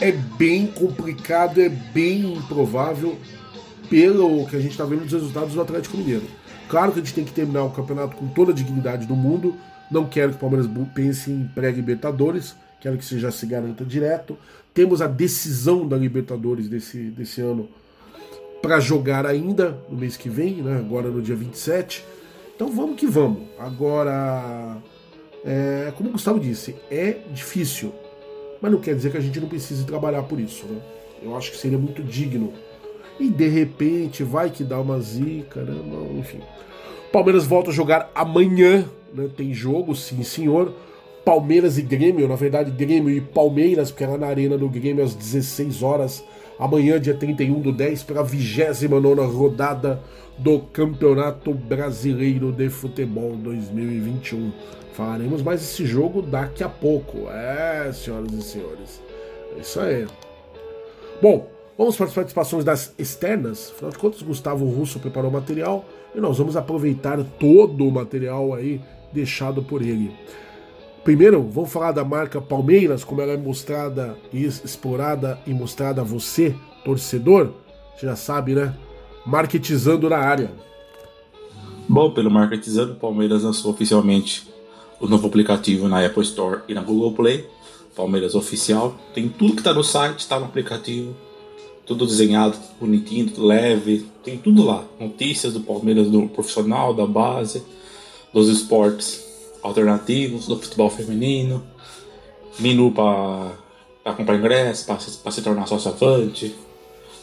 [0.00, 3.18] É bem complicado, é bem improvável
[3.90, 6.24] pelo que a gente está vendo dos resultados do Atlético Mineiro.
[6.68, 9.56] Claro que a gente tem que terminar o campeonato com toda a dignidade do mundo.
[9.90, 14.38] Não quero que o Palmeiras pense em pré-libertadores, quero que você já se garanta direto.
[14.74, 17.68] Temos a decisão da Libertadores desse, desse ano
[18.62, 20.76] para jogar ainda no mês que vem, né?
[20.78, 22.04] agora no dia 27.
[22.54, 23.42] Então vamos que vamos.
[23.58, 24.78] Agora,
[25.44, 27.92] é, como o Gustavo disse, é difícil,
[28.60, 30.64] mas não quer dizer que a gente não precise trabalhar por isso.
[30.66, 30.80] Né?
[31.22, 32.52] Eu acho que seria muito digno.
[33.18, 35.82] E de repente vai que dá uma zica, né?
[35.84, 36.40] Não, enfim.
[37.12, 39.28] Palmeiras volta a jogar amanhã, né?
[39.36, 40.74] Tem jogo, sim senhor.
[41.24, 45.04] Palmeiras e Grêmio, na verdade, Grêmio e Palmeiras, porque é lá na Arena do Grêmio
[45.04, 46.24] às 16 horas,
[46.58, 50.00] amanhã, dia 31 do 10, pela 29 rodada
[50.38, 54.52] do Campeonato Brasileiro de Futebol 2021.
[54.92, 57.28] Falaremos mais desse jogo daqui a pouco.
[57.30, 59.02] É, senhoras e senhores.
[59.56, 60.06] É isso aí.
[61.20, 63.72] Bom, vamos para as participações das externas.
[63.74, 68.80] Afinal de contas, Gustavo Russo preparou material e nós vamos aproveitar todo o material aí
[69.12, 70.12] deixado por ele.
[71.04, 76.04] Primeiro, vamos falar da marca Palmeiras, como ela é mostrada e explorada e mostrada a
[76.04, 77.50] você, torcedor.
[77.96, 78.72] Você já sabe, né?
[79.26, 80.52] Marketizando na área.
[81.88, 84.48] Bom, pelo Marketizando, Palmeiras lançou oficialmente
[85.00, 87.48] o novo aplicativo na Apple Store e na Google Play.
[87.96, 88.96] Palmeiras Oficial.
[89.12, 91.16] Tem tudo que está no site, está no aplicativo.
[91.84, 94.06] Tudo desenhado, bonitinho, tudo leve.
[94.22, 94.84] Tem tudo lá.
[95.00, 97.62] Notícias do Palmeiras do profissional, da base,
[98.32, 99.31] dos esportes
[99.62, 101.62] alternativos do futebol feminino,
[102.58, 106.54] menu para comprar ingresso, para se tornar sócio avante,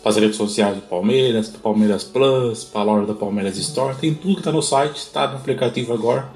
[0.01, 3.95] para as redes sociais do Palmeiras, para Palmeiras Plus, para a loja da Palmeiras Store,
[3.95, 6.29] tem tudo que está no site, está no aplicativo agora.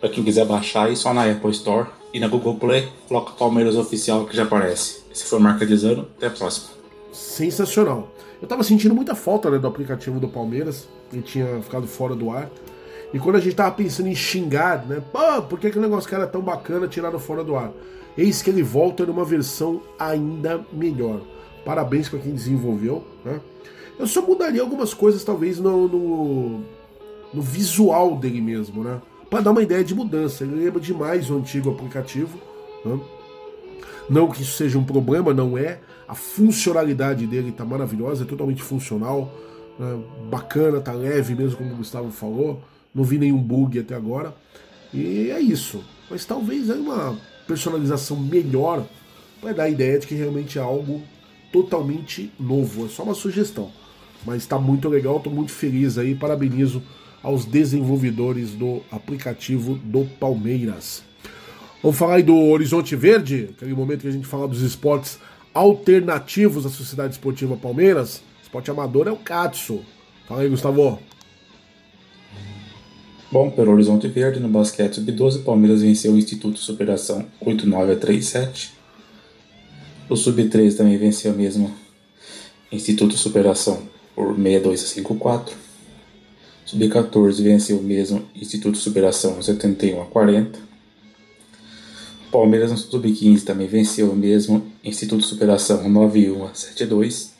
[0.00, 3.74] Para quem quiser baixar aí, só na Apple Store e na Google Play, coloca Palmeiras
[3.74, 5.02] Oficial que já aparece.
[5.10, 6.68] Esse foi o Marketizando, até a próxima.
[7.10, 8.12] Sensacional.
[8.42, 12.30] Eu tava sentindo muita falta né, do aplicativo do Palmeiras, ele tinha ficado fora do
[12.30, 12.50] ar.
[13.14, 15.00] E quando a gente tava pensando em xingar, né?
[15.12, 17.70] Pô, por que, que o negócio que era tão bacana tirado fora do ar?
[18.18, 21.20] Eis que ele volta numa versão ainda melhor.
[21.64, 23.40] Parabéns para quem desenvolveu, né?
[23.96, 26.60] Eu só mudaria algumas coisas, talvez, no, no,
[27.32, 29.00] no visual dele mesmo, né?
[29.30, 30.42] Para dar uma ideia de mudança.
[30.42, 32.36] Ele lembra demais o antigo aplicativo.
[32.84, 32.98] Né?
[34.10, 35.78] Não que isso seja um problema, não é.
[36.08, 39.32] A funcionalidade dele está maravilhosa, é totalmente funcional,
[39.78, 40.00] né?
[40.28, 42.60] bacana, tá leve mesmo, como o Gustavo falou
[42.94, 44.34] não vi nenhum bug até agora.
[44.92, 45.82] E é isso.
[46.08, 48.86] Mas talvez aí uma personalização melhor
[49.42, 51.02] vai dar a ideia de que realmente é algo
[51.52, 52.86] totalmente novo.
[52.86, 53.70] É só uma sugestão.
[54.24, 56.14] Mas está muito legal, estou muito feliz aí.
[56.14, 56.82] Parabenizo
[57.22, 61.02] aos desenvolvedores do aplicativo do Palmeiras.
[61.82, 65.18] Vamos falar aí do Horizonte Verde, aquele momento que a gente fala dos esportes
[65.52, 68.22] alternativos à Sociedade Esportiva Palmeiras.
[68.42, 69.80] Esporte amador é o Katsu.
[70.26, 70.98] Fala aí, Gustavo.
[73.34, 78.70] Bom, pelo Horizonte Verde, no basquete sub-12, Palmeiras venceu o Instituto Superação 8-9 a 3-7.
[80.08, 81.74] O sub-13 também venceu mesmo
[82.70, 83.82] Instituto Superação
[84.14, 85.52] por 6-2 a 5-4.
[86.64, 90.60] Sub-14 venceu mesmo Instituto Superação 71 a 40.
[92.30, 97.33] Palmeiras no sub-15 também venceu mesmo Instituto Superação 9-1 a 7-2.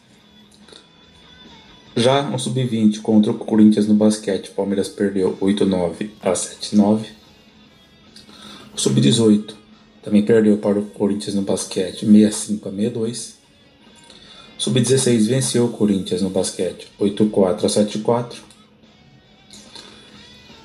[1.97, 7.07] Já no sub-20 contra o Corinthians no basquete, Palmeiras perdeu 8-9 a 7-9.
[8.75, 9.55] O sub-18
[10.03, 13.39] também perdeu para o Corinthians no basquete 65 a 62.
[14.59, 18.37] O sub-16 venceu o Corinthians no basquete 8-4 a 7-4.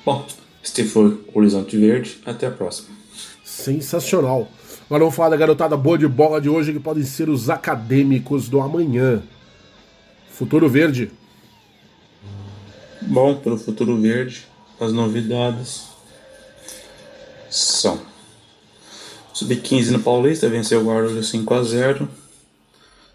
[0.04, 0.26] Bom,
[0.64, 2.18] este foi o Horizonte Verde.
[2.26, 2.88] Até a próxima.
[3.44, 4.48] Sensacional.
[4.86, 8.48] Agora vamos falar da garotada boa de bola de hoje, que podem ser os acadêmicos
[8.48, 9.22] do amanhã.
[10.28, 11.12] Futuro Verde.
[13.10, 14.46] Bom, pelo futuro verde,
[14.78, 15.88] as novidades
[17.50, 18.00] são:
[19.32, 22.08] Sub-15 no Paulista venceu o Guarulhos 5 a 0.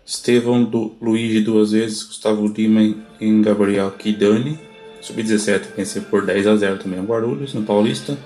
[0.06, 2.82] Estevão do Luigi duas vezes, Gustavo Lima
[3.22, 4.60] e Gabriel Kidani.
[5.00, 8.18] Sub-17 venceu por 10 a 0 também o Guarulhos no Paulista.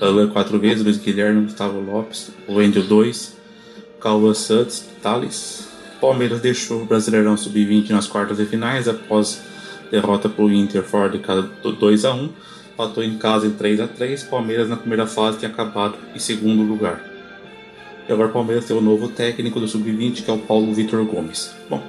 [0.00, 3.36] Alan quatro vezes, Luiz Guilherme, Gustavo Lopes, Wendel 2,
[4.00, 5.68] Calva Santos, Thales.
[6.00, 9.40] Palmeiras deixou o Brasileirão Sub-20 nas quartas de finais após
[9.90, 12.30] derrota para o Inter fora de casa 2 a 1
[12.76, 16.62] Patou em casa em 3 a 3 Palmeiras na primeira fase tinha acabado em segundo
[16.62, 17.02] lugar.
[18.06, 21.04] E agora o Palmeiras tem o novo técnico do Sub-20, que é o Paulo Vitor
[21.06, 21.54] Gomes.
[21.70, 21.82] Bom,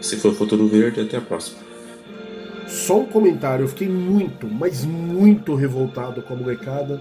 [0.00, 1.58] esse foi o Futuro Verde, até a próxima.
[2.66, 7.00] Só um comentário, eu fiquei muito, mas muito revoltado com a molecada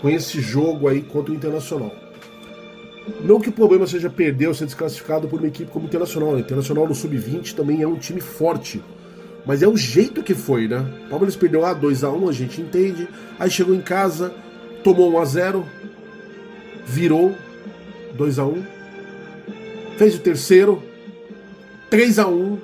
[0.00, 1.92] com esse jogo aí contra o Internacional.
[3.22, 6.34] Não que o problema seja perder ou ser desclassificado por uma equipe como o Internacional.
[6.34, 8.82] O Internacional no Sub-20 também é um time forte.
[9.46, 10.78] Mas é o jeito que foi, né?
[11.06, 13.08] O Palmeiras perdeu lá 2x1, a gente entende.
[13.38, 14.34] Aí chegou em casa,
[14.82, 15.64] tomou 1x0,
[16.86, 17.34] virou,
[18.14, 18.64] 2 a 1
[19.96, 20.82] Fez o terceiro,
[21.88, 22.58] 3 a 1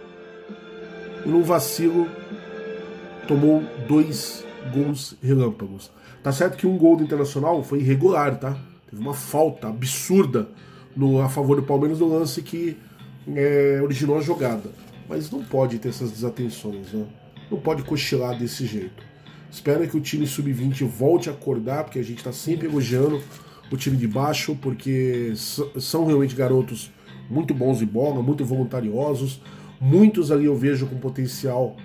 [1.25, 2.09] E num vacilo,
[3.29, 5.91] tomou dois gols relâmpagos.
[6.23, 8.57] Tá certo que um gol do Internacional foi irregular, tá?
[8.91, 10.49] Teve uma falta absurda
[10.97, 12.77] no, a favor do Palmeiras no lance que
[13.35, 14.71] é, originou a jogada.
[15.11, 17.05] Mas não pode ter essas desatenções, né?
[17.51, 19.03] Não pode cochilar desse jeito.
[19.51, 23.21] Espero que o time sub-20 volte a acordar, porque a gente está sempre elogiando
[23.73, 26.93] o time de baixo, porque são realmente garotos
[27.29, 29.43] muito bons de bola, muito voluntariosos.
[29.81, 31.77] Muitos ali eu vejo com potencial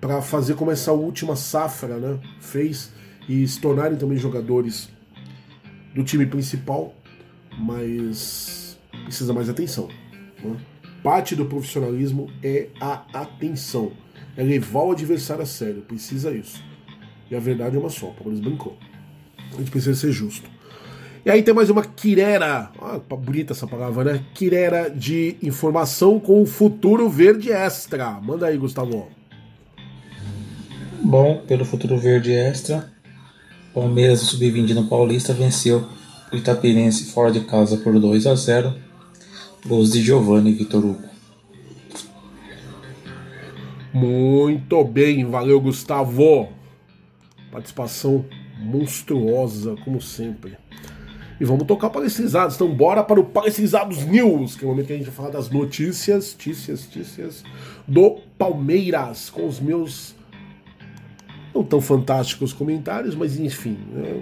[0.00, 2.90] para fazer como essa última safra né, fez
[3.28, 4.88] e se tornarem também jogadores
[5.94, 6.94] do time principal,
[7.58, 9.88] mas precisa mais atenção.
[10.42, 10.56] Né?
[11.04, 13.92] Parte do profissionalismo é a atenção,
[14.38, 16.64] é levar o adversário a sério, precisa isso.
[17.30, 18.74] E a verdade é uma só, o Palmeiras brincou.
[19.52, 20.48] A gente precisa ser justo.
[21.22, 24.24] E aí tem mais uma quirera, ah, bonita essa palavra, né?
[24.32, 28.12] Quirera de informação com o futuro verde extra.
[28.22, 29.08] Manda aí, Gustavo.
[31.02, 32.90] Bom, pelo futuro verde extra,
[33.74, 35.86] Palmeiras sub-20 no Paulista venceu
[36.32, 38.83] o Itapirense fora de casa por 2 a 0.
[39.66, 41.08] Gols de Giovanni Vitor Hugo.
[43.94, 46.48] Muito bem, valeu Gustavo.
[47.50, 48.26] Participação
[48.58, 50.58] monstruosa, como sempre.
[51.40, 52.56] E vamos tocar palestrizados.
[52.56, 55.30] Então, bora para o Palestrizados News, que é o momento que a gente vai falar
[55.30, 57.44] das notícias, notícias, notícias
[57.88, 60.14] do Palmeiras, com os meus
[61.54, 64.20] não tão fantásticos comentários, mas enfim, né,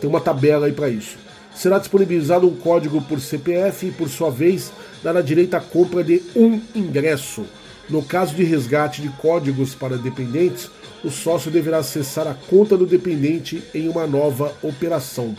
[0.00, 1.26] Tem uma tabela aí para isso
[1.56, 4.70] será disponibilizado um código por CPF e, por sua vez,
[5.02, 7.46] dará direito à compra de um ingresso.
[7.88, 10.70] No caso de resgate de códigos para dependentes,
[11.02, 15.34] o sócio deverá acessar a conta do dependente em uma nova operação.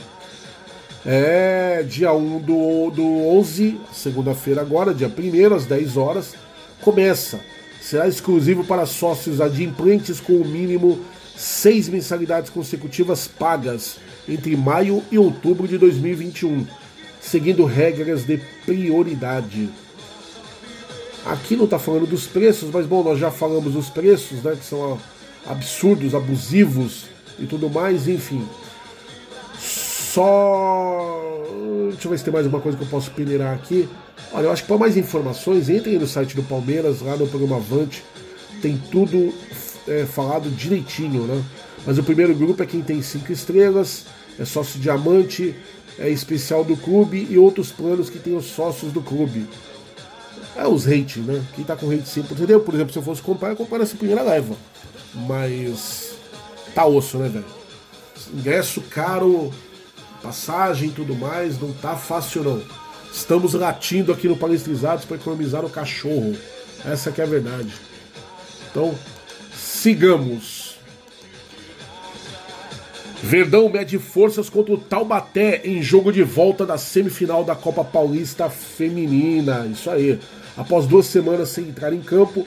[1.05, 3.05] É dia 1 do, do
[3.37, 6.33] 11, segunda-feira agora, dia 1 às 10 horas,
[6.81, 7.39] começa.
[7.81, 10.99] Será exclusivo para sócios adimplentes com o mínimo
[11.37, 13.97] seis mensalidades consecutivas pagas
[14.27, 16.65] entre maio e outubro de 2021,
[17.21, 19.69] seguindo regras de prioridade.
[21.25, 24.65] Aqui não está falando dos preços, mas bom, nós já falamos dos preços, né, que
[24.65, 24.99] são
[25.45, 27.05] absurdos, abusivos
[27.39, 28.45] e tudo mais, enfim.
[30.17, 31.43] Só.
[31.91, 33.87] Deixa eu ver se tem mais uma coisa que eu posso peneirar aqui.
[34.33, 37.57] Olha, eu acho que para mais informações, entrem no site do Palmeiras, lá no programa
[37.57, 38.03] Avante,
[38.59, 39.31] tem tudo
[39.87, 41.43] é, falado direitinho, né?
[41.85, 44.07] Mas o primeiro grupo é quem tem cinco estrelas,
[44.39, 45.53] é sócio diamante,
[45.99, 49.45] é especial do clube e outros planos que tem os sócios do clube.
[50.55, 51.43] É os rating, né?
[51.55, 52.59] Quem tá com rate 100%, entendeu?
[52.61, 54.55] Por exemplo, se eu fosse comprar, eu comprar essa primeira leva.
[55.13, 56.15] Mas
[56.73, 57.45] tá osso, né, velho?
[58.33, 59.53] Ingresso caro,
[60.21, 62.61] passagem e tudo mais, não tá fácil não.
[63.11, 66.35] Estamos latindo aqui no Palestrizados para economizar o cachorro.
[66.85, 67.73] Essa que é a verdade.
[68.69, 68.93] Então,
[69.55, 70.77] sigamos.
[73.23, 78.49] Verdão mede forças contra o Taubaté em jogo de volta da semifinal da Copa Paulista
[78.49, 79.65] Feminina.
[79.71, 80.19] Isso aí.
[80.55, 82.45] Após duas semanas sem entrar em campo,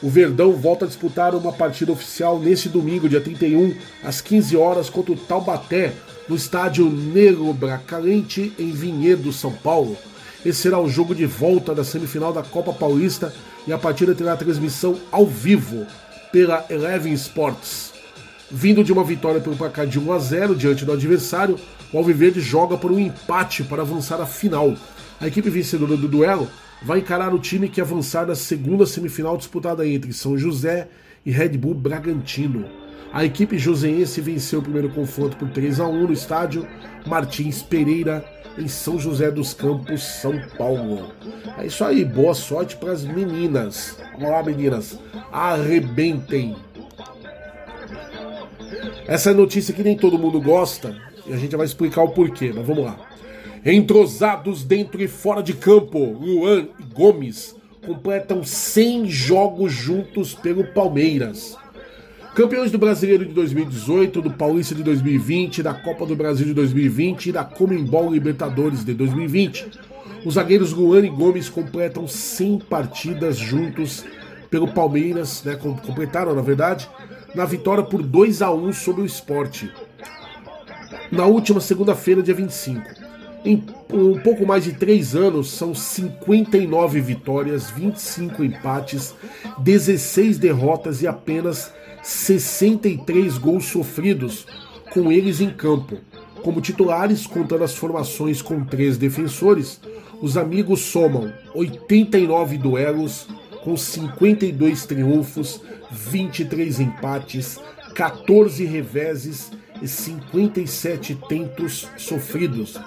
[0.00, 4.88] O Verdão volta a disputar uma partida oficial neste domingo, dia 31, às 15 horas,
[4.88, 5.92] contra o Taubaté,
[6.28, 9.96] no estádio Negro Bracalente, em Vinhedo, São Paulo.
[10.44, 13.32] Esse será o jogo de volta da semifinal da Copa Paulista
[13.66, 15.86] e a partida terá transmissão ao vivo
[16.30, 17.92] pela Eleven Sports.
[18.50, 21.58] Vindo de uma vitória pelo placar de 1 a 0 diante do adversário,
[21.92, 24.74] o Alviverde joga por um empate para avançar à final.
[25.20, 26.48] A equipe vencedora do duelo
[26.82, 30.88] vai encarar o time que avançar na segunda semifinal disputada entre São José
[31.24, 32.87] e Red Bull Bragantino.
[33.12, 36.66] A equipe joseense venceu o primeiro confronto por 3 a 1 no estádio
[37.06, 38.24] Martins Pereira,
[38.58, 41.12] em São José dos Campos, São Paulo.
[41.56, 43.96] É isso aí, boa sorte para as meninas.
[44.12, 44.98] Vamos lá, meninas,
[45.32, 46.56] arrebentem.
[49.06, 50.94] Essa é notícia que nem todo mundo gosta
[51.26, 52.98] e a gente vai explicar o porquê, mas vamos lá.
[53.64, 61.56] Entrosados dentro e fora de campo, Luan e Gomes completam 100 jogos juntos pelo Palmeiras.
[62.38, 67.26] Campeões do Brasileiro de 2018, do Paulista de 2020, da Copa do Brasil de 2020
[67.26, 69.66] e da Comembol Libertadores de 2020.
[70.24, 74.04] Os zagueiros Luan e Gomes completam 100 partidas juntos
[74.48, 76.88] pelo Palmeiras, né, completaram na verdade,
[77.34, 79.68] na vitória por 2 a 1 sobre o esporte.
[81.10, 82.80] Na última segunda-feira, dia 25.
[83.44, 89.12] Em um pouco mais de três anos, são 59 vitórias, 25 empates,
[89.58, 91.76] 16 derrotas e apenas
[92.08, 94.46] 63 gols sofridos,
[94.94, 95.98] com eles em campo.
[96.42, 99.78] Como titulares, contando as formações com três defensores,
[100.18, 103.28] os amigos somam 89 duelos,
[103.62, 107.60] com 52 triunfos, 23 empates,
[107.94, 109.50] 14 reveses
[109.82, 112.80] e 57 tentos sofridos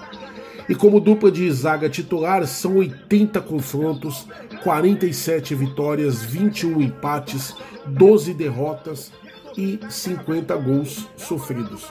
[0.72, 4.26] e como dupla de zaga titular, são 80 confrontos,
[4.64, 7.54] 47 vitórias, 21 empates,
[7.86, 9.12] 12 derrotas
[9.54, 11.84] e 50 gols sofridos.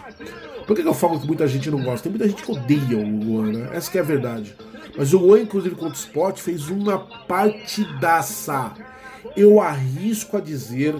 [0.65, 2.09] Por que, eu falo que muita gente não gosta?
[2.09, 3.69] Tem muita gente que odeia o Luan, né?
[3.71, 4.55] Essa é a verdade.
[4.97, 8.73] Mas o Luan, inclusive contra o Sport, fez uma partidaça.
[9.37, 10.95] Eu arrisco a dizer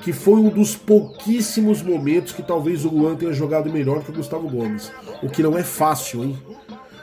[0.00, 4.14] que foi um dos pouquíssimos momentos que talvez o Luan tenha jogado melhor que o
[4.14, 4.90] Gustavo Gomes.
[5.22, 6.38] O que não é fácil, hein?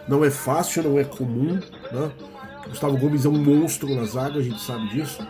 [0.08, 1.60] Não é fácil, não é comum.
[1.92, 2.12] Né?
[2.68, 5.26] Gustavo Gomes é um monstro na zaga, a gente sabe disso.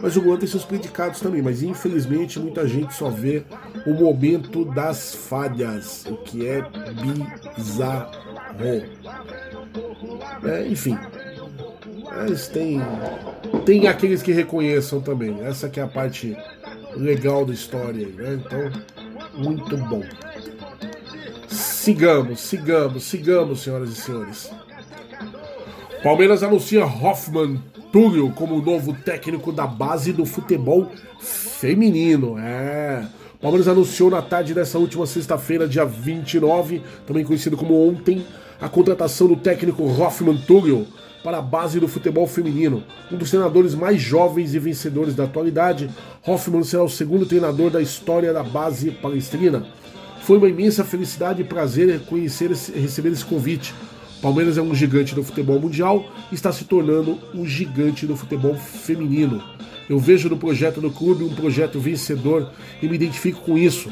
[0.00, 1.42] Mas o Luan tem seus predicados também.
[1.42, 3.44] Mas infelizmente muita gente só vê
[3.86, 6.64] o momento das falhas, o que é
[7.56, 8.10] bizarro.
[10.44, 10.98] É, enfim.
[12.04, 12.80] Mas tem,
[13.64, 15.40] tem aqueles que reconheçam também.
[15.42, 16.36] Essa que é a parte
[16.96, 18.06] legal da história.
[18.06, 18.40] Né?
[18.44, 20.02] Então, muito bom.
[21.82, 24.48] Sigamos, sigamos, sigamos, senhoras e senhores.
[26.00, 27.60] Palmeiras anuncia Hoffman
[27.90, 32.38] Túlio como novo técnico da base do futebol feminino.
[32.38, 33.04] É.
[33.40, 38.24] Palmeiras anunciou na tarde dessa última sexta-feira, dia 29, também conhecido como ontem,
[38.60, 40.86] a contratação do técnico Hoffman Túlio
[41.24, 42.84] para a base do futebol feminino.
[43.10, 45.90] Um dos treinadores mais jovens e vencedores da atualidade,
[46.24, 49.66] Hoffman será o segundo treinador da história da base palestrina.
[50.22, 53.74] Foi uma imensa felicidade e prazer conhecer receber esse convite.
[54.20, 58.54] Palmeiras é um gigante do futebol mundial e está se tornando um gigante do futebol
[58.54, 59.42] feminino.
[59.90, 63.90] Eu vejo no projeto do clube um projeto vencedor e me identifico com isso,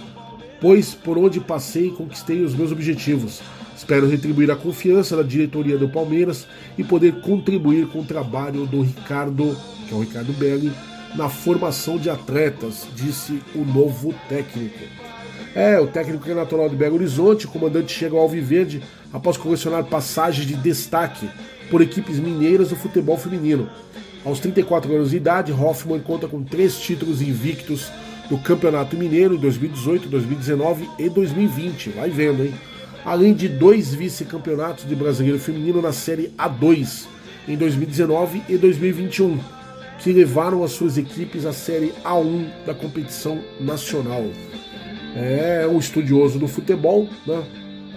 [0.61, 3.43] pois por onde passei conquistei os meus objetivos.
[3.77, 6.47] Espero retribuir a confiança da diretoria do Palmeiras
[6.79, 9.57] e poder contribuir com o trabalho do Ricardo,
[9.89, 10.71] que é o Ricardo Belli,
[11.17, 15.10] na formação de atletas, disse o novo técnico.
[15.55, 18.83] É, o técnico que é de Belo Horizonte, o comandante chega ao Alviverde
[19.13, 21.29] após colecionar passagens de destaque
[21.69, 23.69] por equipes mineiras do futebol feminino.
[24.25, 27.91] Aos 34 anos de idade, Hoffman conta com três títulos invictos
[28.31, 31.91] no Campeonato Mineiro em 2018, 2019 e 2020.
[31.91, 32.55] Vai vendo, hein?
[33.05, 37.07] Além de dois vice-campeonatos de brasileiro feminino na Série A2
[37.49, 39.39] em 2019 e 2021,
[39.99, 44.25] que levaram as suas equipes à Série A1 da competição nacional
[45.17, 47.43] é um estudioso do futebol, né?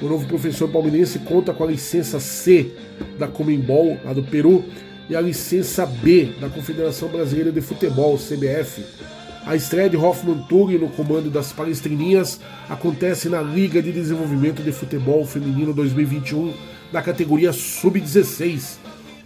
[0.01, 2.71] O novo professor palmeirense conta com a licença C
[3.17, 4.65] da Comembol, lá do Peru,
[5.09, 8.83] e a licença B da Confederação Brasileira de Futebol, CBF.
[9.45, 12.39] A estreia de Hoffman Turi no comando das Palestrininhas
[12.69, 16.53] acontece na Liga de Desenvolvimento de Futebol Feminino 2021,
[16.91, 18.77] da categoria Sub-16.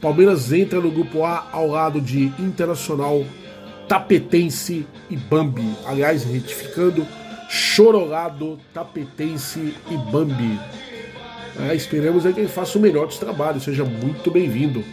[0.01, 3.23] Palmeiras entra no grupo A ao lado de Internacional,
[3.87, 5.75] Tapetense e Bambi.
[5.85, 7.05] Aliás, retificando,
[7.49, 10.59] Chorolado, Tapetense e Bambi.
[11.59, 14.83] É, esperamos é que ele faça o melhor dos trabalhos, seja muito bem-vindo.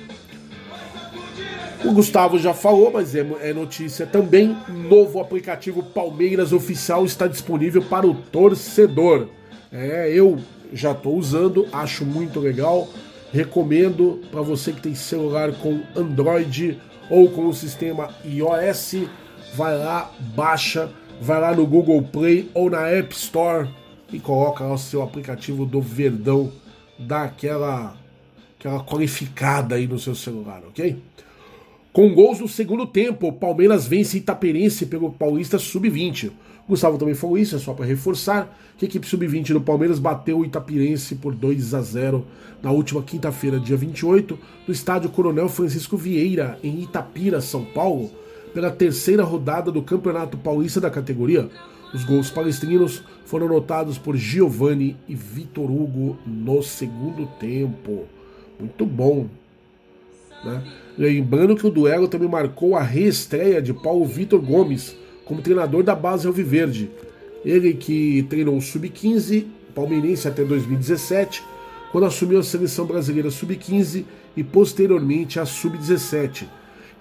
[1.85, 4.57] O Gustavo já falou, mas é, é notícia também.
[4.69, 9.29] Novo aplicativo Palmeiras Oficial está disponível para o torcedor.
[9.71, 10.39] É, eu
[10.73, 12.89] já estou usando, acho muito legal.
[13.31, 16.81] Recomendo para você que tem celular com Android
[17.11, 19.03] ou com o sistema iOS,
[19.55, 20.89] vai lá, baixa,
[21.21, 23.69] vai lá no Google Play ou na App Store
[24.13, 26.53] e coloca lá o seu aplicativo do Verdão,
[26.99, 27.97] dá aquela,
[28.59, 30.97] aquela qualificada aí no seu celular, ok?
[31.93, 36.33] Com gols no segundo tempo, o Palmeiras vence Itaperense pelo Paulista Sub-20.
[36.69, 40.39] Gustavo também falou isso, é só para reforçar que a equipe Sub-20 do Palmeiras bateu
[40.39, 42.27] o Itapirense por 2 a 0
[42.63, 48.11] na última quinta-feira, dia 28, no estádio Coronel Francisco Vieira, em Itapira, São Paulo,
[48.55, 51.51] pela terceira rodada do Campeonato Paulista da categoria.
[51.93, 58.05] Os gols palestrinos foram anotados por Giovanni e Vitor Hugo no segundo tempo.
[58.59, 59.27] Muito bom.
[60.45, 60.63] Né?
[60.97, 65.95] Lembrando que o duelo também marcou a reestreia de Paulo Vitor Gomes como treinador da
[65.95, 66.91] base Alviverde.
[67.45, 69.45] Ele que treinou o Sub-15
[69.75, 71.43] palmeirense até 2017,
[71.91, 74.05] quando assumiu a seleção brasileira Sub-15
[74.37, 76.47] e posteriormente a Sub-17.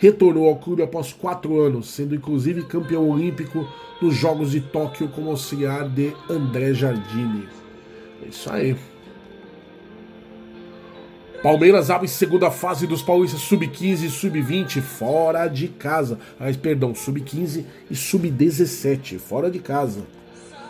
[0.04, 3.66] Retornou ao clube após quatro anos, sendo inclusive campeão olímpico
[4.02, 7.48] nos Jogos de Tóquio como auxiliar de André Jardine.
[8.22, 8.76] É isso aí.
[11.42, 16.20] Palmeiras abre segunda fase dos Paulistas Sub-15 e Sub-20 fora de casa.
[16.38, 20.02] Ah, perdão, Sub-15 e Sub-17 fora de casa.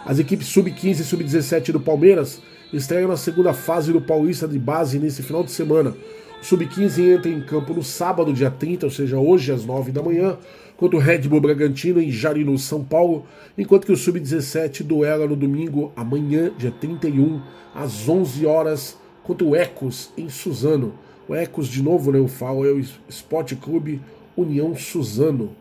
[0.05, 2.39] As equipes Sub-15 e Sub-17 do Palmeiras
[2.71, 5.95] estreiam na segunda fase do Paulista de base nesse final de semana.
[6.43, 10.03] O Sub-15 entra em campo no sábado, dia 30, ou seja, hoje às 9 da
[10.03, 10.37] manhã,
[10.75, 13.25] contra o Red Bull Bragantino em Jarinu, São Paulo,
[13.57, 17.41] enquanto que o Sub-17 duela no domingo, amanhã, dia 31,
[17.73, 20.93] às 11 horas contra o Ecos em Suzano.
[21.29, 24.01] O Ecos, de novo, né, eu falo, é o Esporte Clube
[24.35, 25.51] União Suzano.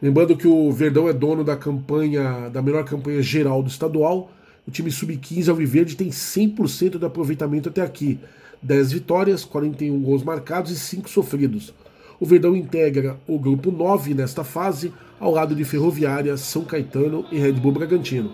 [0.00, 4.30] Lembrando que o Verdão é dono da campanha, da melhor campanha geral do estadual.
[4.68, 8.20] O time sub-15 Alviverde tem 100% de aproveitamento até aqui.
[8.62, 11.72] 10 vitórias, 41 gols marcados e 5 sofridos.
[12.20, 17.38] O Verdão integra o grupo 9 nesta fase, ao lado de Ferroviária, São Caetano e
[17.38, 18.32] Red Bull Bragantino.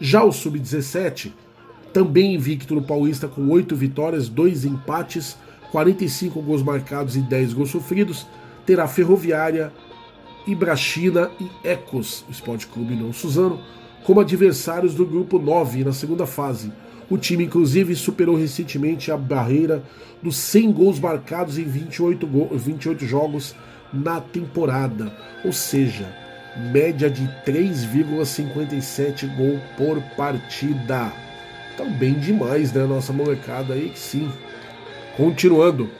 [0.00, 1.32] Já o sub-17
[1.92, 5.36] também invicto no Paulista com 8 vitórias, 2 empates,
[5.70, 8.26] 45 gols marcados e 10 gols sofridos,
[8.66, 9.72] terá Ferroviária,
[10.46, 13.60] Ibrachina e Ecos, Esporte Clube não Suzano,
[14.04, 16.72] como adversários do grupo 9 na segunda fase.
[17.10, 19.82] O time, inclusive, superou recentemente a barreira
[20.22, 23.54] dos 100 gols marcados em 28, go 28 jogos
[23.92, 25.12] na temporada,
[25.44, 26.08] ou seja,
[26.72, 31.12] média de 3,57 gol por partida.
[31.76, 32.84] Tá bem demais, né?
[32.84, 34.30] Nossa molecada aí que sim.
[35.16, 35.90] Continuando.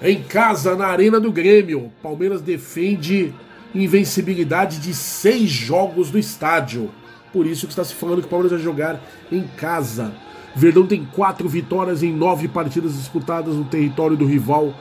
[0.00, 3.32] Em casa, na Arena do Grêmio, Palmeiras defende
[3.74, 6.90] invencibilidade de seis jogos do estádio.
[7.32, 10.12] Por isso que está se falando que o Palmeiras vai jogar em casa.
[10.54, 14.74] Verdão tem quatro vitórias em nove partidas disputadas no território do rival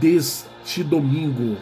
[0.00, 1.56] deste domingo.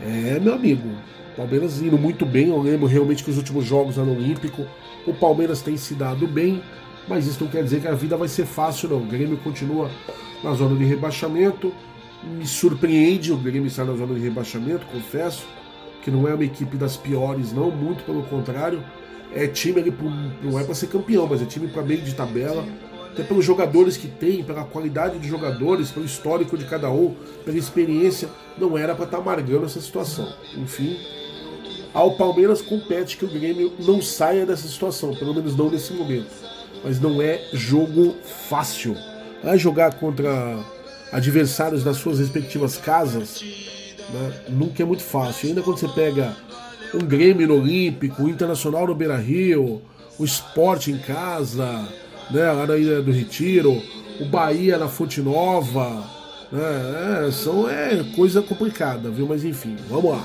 [0.00, 0.88] É, meu amigo,
[1.36, 2.48] Palmeiras indo muito bem.
[2.48, 4.66] Eu lembro realmente que os últimos jogos no Olímpico,
[5.06, 6.62] o Palmeiras tem se dado bem
[7.08, 8.98] mas isso não quer dizer que a vida vai ser fácil, não.
[8.98, 9.90] O Grêmio continua
[10.44, 11.72] na zona de rebaixamento.
[12.22, 15.46] Me surpreende o Grêmio estar na zona de rebaixamento, confesso,
[16.02, 18.84] que não é uma equipe das piores, não, muito pelo contrário.
[19.34, 20.08] É time ali, pro,
[20.42, 22.64] não é para ser campeão, mas é time para meio de tabela.
[23.12, 27.14] Até pelos jogadores que tem, pela qualidade de jogadores, pelo histórico de cada um,
[27.44, 30.32] pela experiência, não era para estar tá amargando essa situação.
[30.56, 30.96] Enfim,
[31.92, 36.48] ao Palmeiras compete que o Grêmio não saia dessa situação, pelo menos não nesse momento
[36.82, 38.16] mas não é jogo
[38.48, 38.96] fácil.
[39.42, 40.58] É jogar contra
[41.12, 43.40] adversários das suas respectivas casas
[44.12, 45.48] né, nunca é muito fácil.
[45.48, 46.36] Ainda quando você pega
[46.94, 49.82] um Grêmio no Olímpico, o Internacional no Beira Rio,
[50.18, 51.88] o Esporte em casa,
[52.30, 53.82] né, lá na Ilha do Retiro,
[54.20, 56.04] o Bahia na Fonte Nova.
[56.50, 59.26] Né, é, são, é coisa complicada, viu?
[59.26, 60.24] Mas enfim, vamos lá.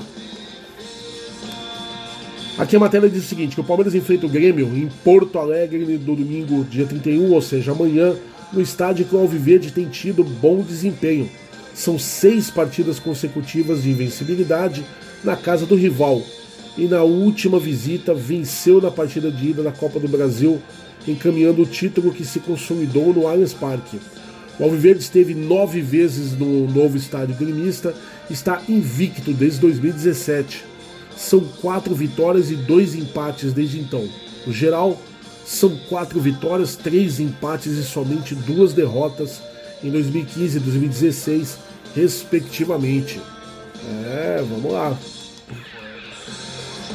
[2.56, 5.78] Aqui a matéria diz o seguinte: que o Palmeiras enfrenta o Grêmio em Porto Alegre
[5.78, 8.14] no domingo, dia 31, ou seja, amanhã,
[8.52, 11.28] no estádio que o Alviverde tem tido bom desempenho.
[11.74, 14.84] São seis partidas consecutivas de invencibilidade
[15.24, 16.22] na casa do rival.
[16.76, 20.60] E na última visita venceu na partida de ida da Copa do Brasil,
[21.06, 24.00] encaminhando o título que se consolidou no Allianz Parque.
[24.58, 27.94] O Alviverde esteve nove vezes no novo estádio gremista,
[28.30, 30.74] está invicto desde 2017
[31.16, 34.08] são quatro vitórias e dois empates desde então.
[34.46, 35.00] No geral,
[35.44, 39.40] são quatro vitórias, três empates e somente duas derrotas
[39.82, 41.58] em 2015 e 2016,
[41.94, 43.20] respectivamente.
[44.06, 44.96] É, vamos lá.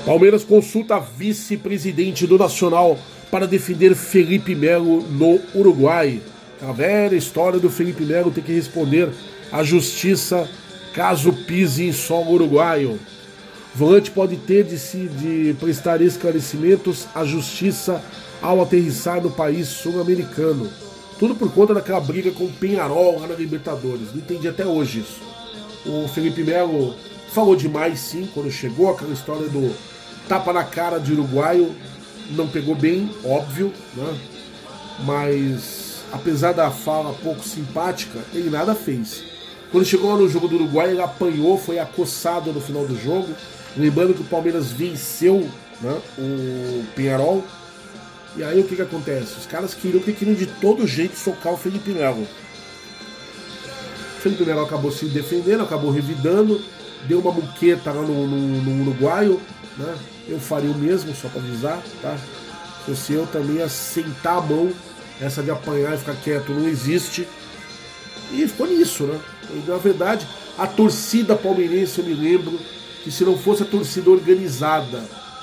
[0.05, 2.97] Palmeiras consulta vice-presidente do Nacional
[3.29, 6.21] para defender Felipe Melo no Uruguai.
[6.61, 9.09] A velha história do Felipe Melo ter que responder
[9.51, 10.49] à justiça
[10.93, 12.99] caso pise em solo uruguaio.
[13.75, 18.03] Volante pode ter de, se, de prestar esclarecimentos à justiça
[18.41, 20.69] ao aterrissar no país sul-americano.
[21.19, 24.11] Tudo por conta daquela briga com o Penharol lá na Libertadores.
[24.11, 25.21] Não entendi até hoje isso.
[25.85, 26.95] O Felipe Melo
[27.31, 29.75] falou demais sim quando chegou, aquela história do
[30.27, 31.75] tapa na cara de uruguaio.
[32.31, 34.19] Não pegou bem, óbvio, né?
[35.03, 39.23] Mas apesar da fala pouco simpática, ele nada fez.
[39.71, 43.27] Quando chegou no jogo do Uruguai, ele apanhou, foi acossado no final do jogo.
[43.77, 45.47] Lembrando que o Palmeiras venceu
[45.81, 47.43] né, o Penharol.
[48.35, 49.37] E aí o que, que acontece?
[49.37, 52.27] Os caras queriam que queriam de todo jeito socar o Felipe Melo.
[54.17, 56.59] O Felipe Melo acabou se defendendo, acabou revidando,
[57.07, 59.39] deu uma muqueta lá no, no, no uruguaio.
[59.77, 59.95] Né?
[60.27, 62.17] Eu faria o mesmo, só para avisar, tá?
[62.85, 64.71] Se fosse eu também ia sentar a mão,
[65.19, 67.27] essa de apanhar e ficar quieto não existe.
[68.31, 69.19] E ficou nisso, né?
[69.67, 70.27] Na verdade,
[70.57, 72.59] a torcida palmeirense, eu me lembro,
[73.03, 75.01] que se não fosse a torcida organizada,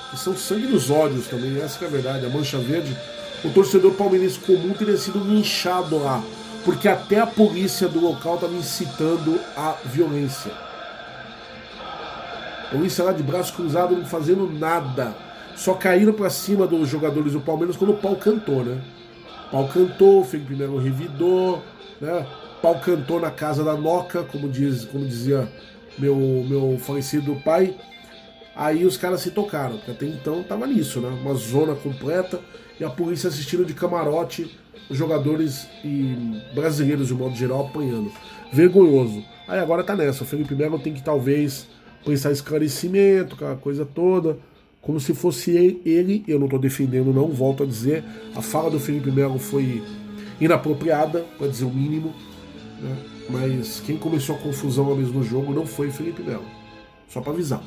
[0.09, 2.95] que são sangue nos olhos também, essa é a verdade, a Mancha Verde,
[3.43, 6.23] o torcedor palmeirense comum teria sido linchado lá,
[6.63, 10.66] porque até a polícia do local estava incitando a violência.
[12.67, 15.15] A polícia lá de braço cruzado não fazendo nada,
[15.55, 18.81] só caíram para cima dos jogadores do Palmeiras quando o pau cantou, né?
[19.47, 21.63] O pau cantou, o Felipe Melo revidou,
[22.01, 22.27] né?
[22.57, 25.47] O pau cantou na casa da Noca, como, diz, como dizia
[25.97, 27.73] meu, meu falecido pai.
[28.53, 31.07] Aí os caras se tocaram, porque até então tava nisso, né?
[31.07, 32.41] Uma zona completa
[32.77, 34.59] e a polícia assistindo de camarote
[34.89, 38.11] os jogadores e brasileiros de modo geral apanhando.
[38.51, 39.23] Vergonhoso.
[39.47, 40.23] Aí agora tá nessa.
[40.23, 41.67] O Felipe Melo tem que talvez
[42.07, 44.37] pensar esclarecimento, aquela coisa toda.
[44.81, 45.51] Como se fosse
[45.83, 48.03] ele, eu não tô defendendo, não, volto a dizer.
[48.33, 49.83] A fala do Felipe Melo foi
[50.39, 52.13] inapropriada, para dizer o mínimo.
[52.81, 52.95] Né?
[53.29, 56.45] Mas quem começou a confusão mesmo no jogo não foi Felipe Melo.
[57.09, 57.61] Só para avisar.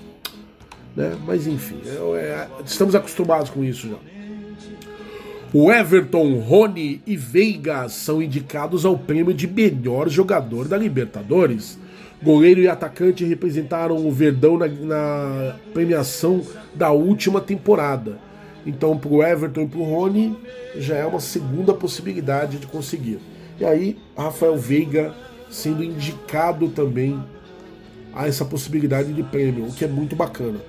[0.96, 1.14] Né?
[1.26, 3.98] Mas enfim, é, é, estamos acostumados com isso já.
[5.52, 11.76] O Everton, Rony e Veiga são indicados ao prêmio de melhor jogador da Libertadores.
[12.22, 16.42] Goleiro e atacante representaram o Verdão na, na premiação
[16.74, 18.18] da última temporada.
[18.66, 20.36] Então, para o Everton e para o Rony,
[20.76, 23.18] já é uma segunda possibilidade de conseguir.
[23.58, 25.14] E aí, Rafael Veiga
[25.50, 27.22] sendo indicado também
[28.14, 30.60] a essa possibilidade de prêmio, o que é muito bacana.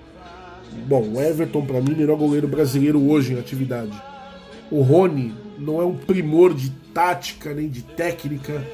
[0.88, 3.91] Bom, o Everton, para mim, melhor goleiro brasileiro hoje em atividade.
[4.72, 8.66] O Rony não é um primor de tática nem de técnica,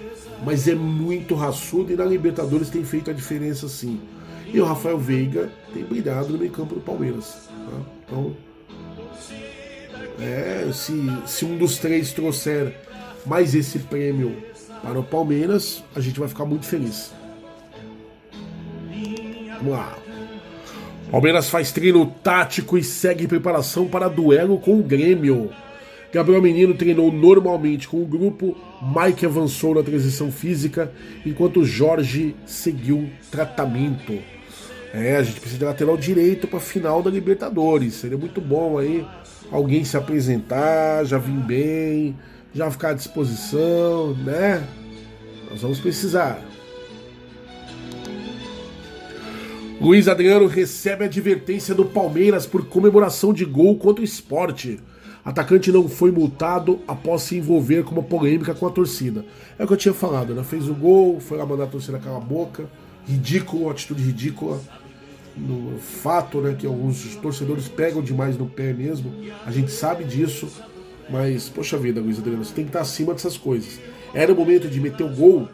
[0.43, 3.99] mas é muito raçudo e na Libertadores tem feito a diferença sim.
[4.45, 7.49] E o Rafael Veiga tem brilhado no meio campo do Palmeiras.
[7.49, 7.81] Tá?
[8.05, 8.35] Então,
[10.19, 10.93] é, se,
[11.25, 12.73] se um dos três trouxer
[13.25, 14.35] mais esse prêmio
[14.81, 17.11] para o Palmeiras, a gente vai ficar muito feliz.
[19.57, 19.97] Vamos lá.
[21.11, 25.51] Palmeiras faz treino tático e segue preparação para duelo com o Grêmio.
[26.17, 30.91] Gabriel Menino treinou normalmente com o grupo, Mike avançou na transição física,
[31.23, 34.17] enquanto Jorge seguiu tratamento.
[34.91, 37.93] É, a gente precisa de lateral direito para a final da Libertadores.
[37.93, 39.05] Seria muito bom aí
[39.51, 42.17] alguém se apresentar, já vir bem,
[42.51, 44.67] já ficar à disposição, né?
[45.51, 46.41] Nós vamos precisar.
[49.79, 54.79] Luiz Adriano recebe advertência do Palmeiras por comemoração de gol contra o esporte.
[55.27, 59.25] Atacante não foi multado após se envolver com uma polêmica com a torcida.
[59.59, 60.41] É o que eu tinha falado, né?
[60.41, 62.63] Fez o gol, foi lá mandar a torcida calar a boca.
[63.05, 64.57] Ridículo, atitude ridícula.
[65.35, 69.11] No fato, né, que alguns torcedores pegam demais no pé mesmo.
[69.45, 70.47] A gente sabe disso.
[71.09, 73.81] Mas, poxa vida, Luiz Adriano, você tem que estar acima dessas coisas.
[74.13, 75.49] Era o momento de meter o gol,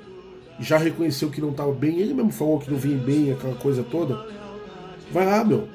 [0.59, 3.81] já reconheceu que não estava bem, ele mesmo falou que não vinha bem, aquela coisa
[3.81, 4.23] toda.
[5.11, 5.67] Vai lá, meu.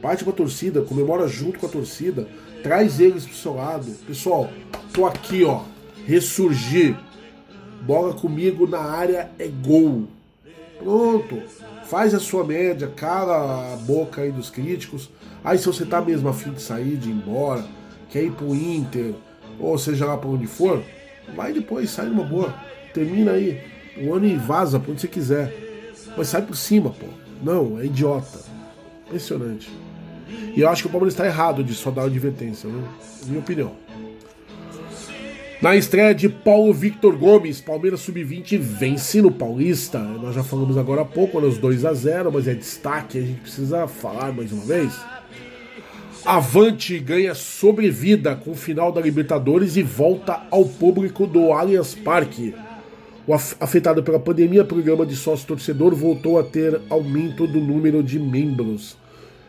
[0.00, 2.28] Parte com a torcida, comemora junto com a torcida,
[2.62, 3.86] traz eles pro seu lado.
[4.06, 4.50] Pessoal,
[4.92, 5.62] tô aqui, ó.
[6.06, 6.96] Ressurgir.
[7.82, 10.08] Bola comigo na área é gol.
[10.78, 11.42] Pronto.
[11.86, 15.08] Faz a sua média, cala a boca aí dos críticos.
[15.44, 17.64] Aí se você tá mesmo afim de sair, de ir embora,
[18.10, 19.14] quer ir pro Inter,
[19.60, 20.82] ou seja lá pra onde for,
[21.36, 22.52] vai depois, sai numa boa.
[22.92, 23.62] Termina aí
[23.98, 25.94] o ano e vaza pra onde você quiser.
[26.16, 27.06] Mas sai por cima, pô.
[27.42, 28.40] Não, é idiota.
[29.06, 29.70] Impressionante.
[30.54, 32.82] E eu acho que o Palmeiras está errado de só dar advertência, né?
[33.26, 33.72] minha opinião.
[35.60, 39.98] Na estreia de Paulo Victor Gomes, Palmeiras Sub-20 vence no Paulista.
[39.98, 43.40] Nós já falamos agora há pouco, nos 2 a 0 mas é destaque, a gente
[43.40, 44.92] precisa falar mais uma vez.
[46.26, 52.54] Avante ganha sobrevida com o final da Libertadores e volta ao público do Allianz Parque.
[53.26, 58.18] O afetado pela pandemia, o programa de sócio-torcedor voltou a ter aumento do número de
[58.18, 58.96] membros.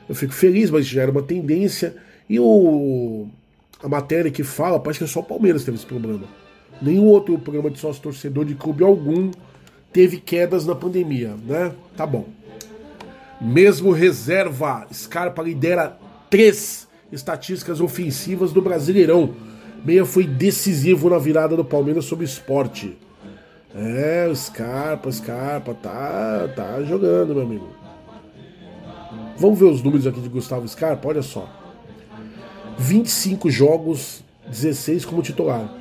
[0.07, 1.95] Eu fico feliz, mas já era uma tendência.
[2.29, 3.27] E o
[3.81, 6.23] a matéria que fala, parece que é só o Palmeiras teve esse problema.
[6.81, 9.31] Nenhum outro programa de sócio torcedor de clube algum
[9.91, 11.71] teve quedas na pandemia, né?
[11.95, 12.27] Tá bom.
[13.39, 15.97] Mesmo reserva, Scarpa lidera
[16.29, 19.33] três estatísticas ofensivas do Brasileirão.
[19.85, 22.97] Meia foi decisivo na virada do Palmeiras sobre o esporte.
[23.75, 27.86] É, o Scarpa, Scarpa, tá, tá jogando, meu amigo.
[29.39, 31.47] Vamos ver os números aqui de Gustavo Scarpa, olha só.
[32.79, 35.71] 25 jogos, 16 como titular.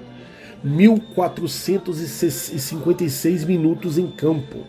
[0.65, 4.65] 1.456 minutos em campo.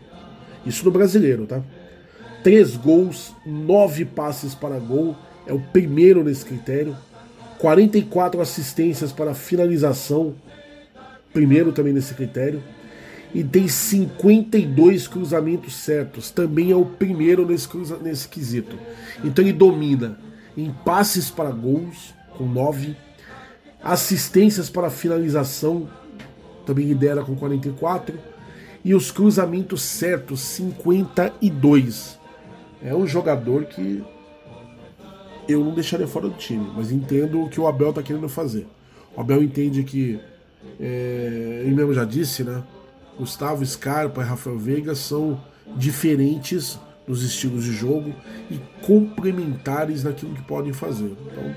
[0.65, 1.61] Isso no brasileiro, tá?
[2.43, 6.95] 3 gols, 9 passes para gol, é o primeiro nesse critério.
[7.59, 10.33] 44 assistências para finalização,
[11.33, 12.63] primeiro também nesse critério.
[13.33, 17.67] E tem 52 cruzamentos certos, também é o primeiro nesse,
[18.01, 18.77] nesse quesito.
[19.23, 20.17] Então ele domina
[20.55, 22.95] em passes para gols, com 9.
[23.83, 25.87] Assistências para finalização,
[26.65, 28.17] também lidera com 44.
[28.83, 32.17] E os cruzamentos certos, 52.
[32.81, 34.03] É um jogador que
[35.47, 38.67] eu não deixaria fora do time, mas entendo o que o Abel está querendo fazer.
[39.15, 40.19] O Abel entende que,
[40.79, 42.63] é, ele mesmo já disse, né?
[43.17, 45.41] Gustavo Scarpa e Rafael Veiga são
[45.75, 48.13] diferentes nos estilos de jogo
[48.51, 51.15] e complementares naquilo que podem fazer.
[51.31, 51.55] Então,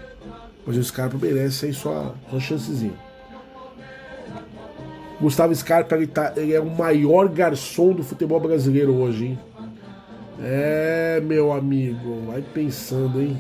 [0.67, 2.95] mas o Scarpa merece aí sua, sua chancezinha.
[5.21, 9.39] Gustavo Scarpa ele, tá, ele é o maior garçom do futebol brasileiro hoje, hein?
[10.43, 13.37] É, meu amigo, vai pensando, hein?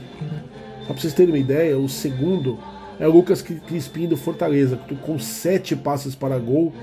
[0.80, 2.58] Só pra vocês terem uma ideia, o segundo
[2.98, 6.74] é o Lucas Crispim do Fortaleza, com 7 passes para gol,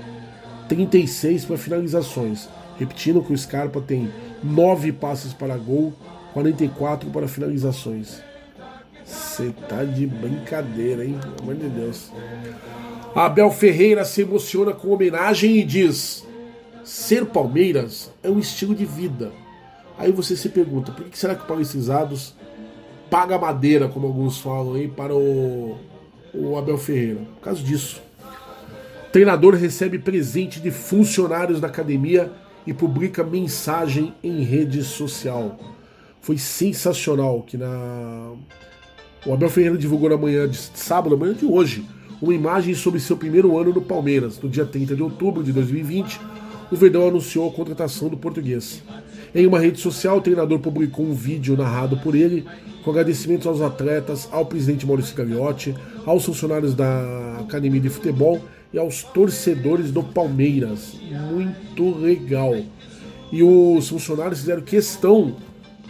[0.68, 2.48] 36 para finalizações.
[2.78, 4.10] Repetindo que o Scarpa tem
[4.42, 5.92] 9 passes para gol,
[6.32, 8.22] 44 para finalizações.
[9.04, 11.18] Você tá de brincadeira, hein?
[11.20, 12.12] Pelo amor de Deus.
[13.14, 16.26] Abel Ferreira se emociona com homenagem e diz:
[16.84, 19.32] Ser Palmeiras é um estilo de vida.
[19.96, 22.34] Aí você se pergunta: por que será que o Palestrizados
[23.10, 25.76] paga madeira, como alguns falam aí, para o,
[26.34, 27.20] o Abel Ferreira?
[27.36, 28.02] Por causa disso.
[29.18, 32.30] Treinador recebe presente de funcionários da academia
[32.64, 35.58] e publica mensagem em rede social.
[36.20, 38.34] Foi sensacional que na
[39.26, 41.84] o Abel Ferreira divulgou na manhã de sábado, na manhã de hoje,
[42.22, 44.40] uma imagem sobre seu primeiro ano no Palmeiras.
[44.40, 46.20] No dia 30 de outubro de 2020,
[46.70, 48.84] o Verdão anunciou a contratação do português.
[49.34, 52.46] Em uma rede social, o treinador publicou um vídeo narrado por ele,
[52.84, 55.74] com agradecimentos aos atletas, ao presidente Maurício Gagliotti,
[56.06, 58.40] aos funcionários da Academia de Futebol
[58.72, 60.94] e aos torcedores do Palmeiras.
[61.30, 62.54] Muito legal.
[63.32, 65.36] E os funcionários fizeram questão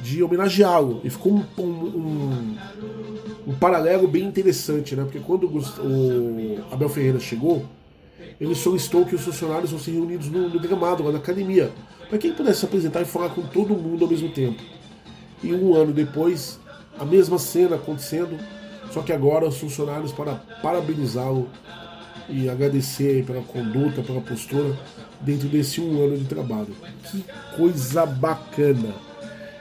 [0.02, 1.00] de homenageá-lo.
[1.04, 2.56] E ficou um, um,
[3.48, 5.04] um, paralelo bem interessante, né?
[5.04, 7.64] Porque quando o Abel Ferreira chegou,
[8.40, 11.72] ele solicitou que os funcionários fossem reunidos no, no gramado, lá na academia,
[12.08, 14.62] para que ele pudesse se apresentar e falar com todo mundo ao mesmo tempo.
[15.42, 16.58] E um ano depois,
[16.98, 18.38] a mesma cena acontecendo,
[18.92, 21.48] só que agora os funcionários, para parabenizá-lo
[22.28, 24.76] e agradecer pela conduta, pela postura,
[25.20, 26.74] dentro desse um ano de trabalho.
[27.04, 27.24] Que
[27.56, 28.94] coisa bacana!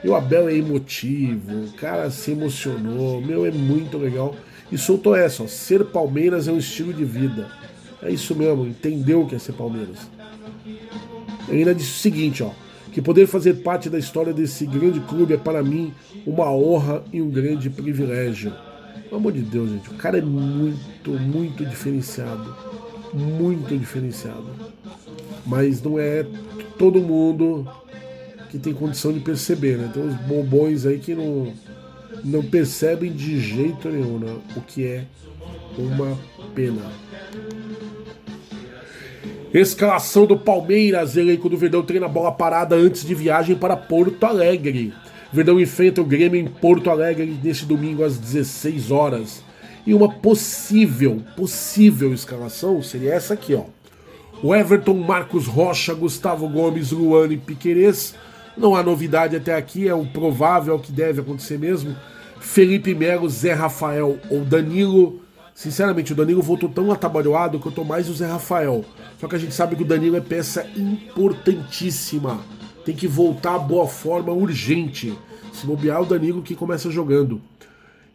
[0.04, 4.36] E o Abel é emotivo, o cara se emocionou, meu, é muito legal.
[4.72, 7.50] E soltou essa, ó, ser Palmeiras é um estilo de vida.
[8.02, 9.98] É isso mesmo, entendeu o que é ser Palmeiras.
[11.48, 12.52] Ele ainda disse o seguinte, ó,
[12.92, 15.94] que poder fazer parte da história desse grande clube é para mim
[16.26, 18.54] uma honra e um grande privilégio.
[19.04, 22.56] Pelo amor de Deus, gente, o cara é muito, muito diferenciado.
[23.14, 24.46] Muito diferenciado.
[25.46, 26.26] Mas não é
[26.78, 27.68] todo mundo
[28.50, 29.90] que tem condição de perceber, né?
[29.94, 31.54] Tem uns bobões aí que não,
[32.24, 34.36] não percebem de jeito nenhum, né?
[34.56, 35.06] O que é
[35.78, 36.18] uma
[36.54, 36.82] pena.
[39.54, 44.94] Escalação do Palmeiras, elenco do Verdão treina bola parada antes de viagem para Porto Alegre.
[45.32, 49.44] Verdão enfrenta o Grêmio em Porto Alegre neste domingo às 16 horas.
[49.86, 53.66] E uma possível, possível escalação seria essa aqui, ó.
[54.44, 58.14] O Everton, Marcos Rocha, Gustavo Gomes, Luane Piquerez,
[58.56, 61.96] não há novidade até aqui, é o provável, é o que deve acontecer mesmo.
[62.40, 65.22] Felipe Melo, Zé Rafael ou Danilo,
[65.58, 68.86] Sinceramente, o Danilo voltou tão atabalhoado que eu tô mais o Zé Rafael.
[69.20, 72.42] Só que a gente sabe que o Danilo é peça importantíssima.
[72.88, 75.14] Tem que voltar à boa forma urgente.
[75.52, 77.42] Se bobear, o Danilo que começa jogando.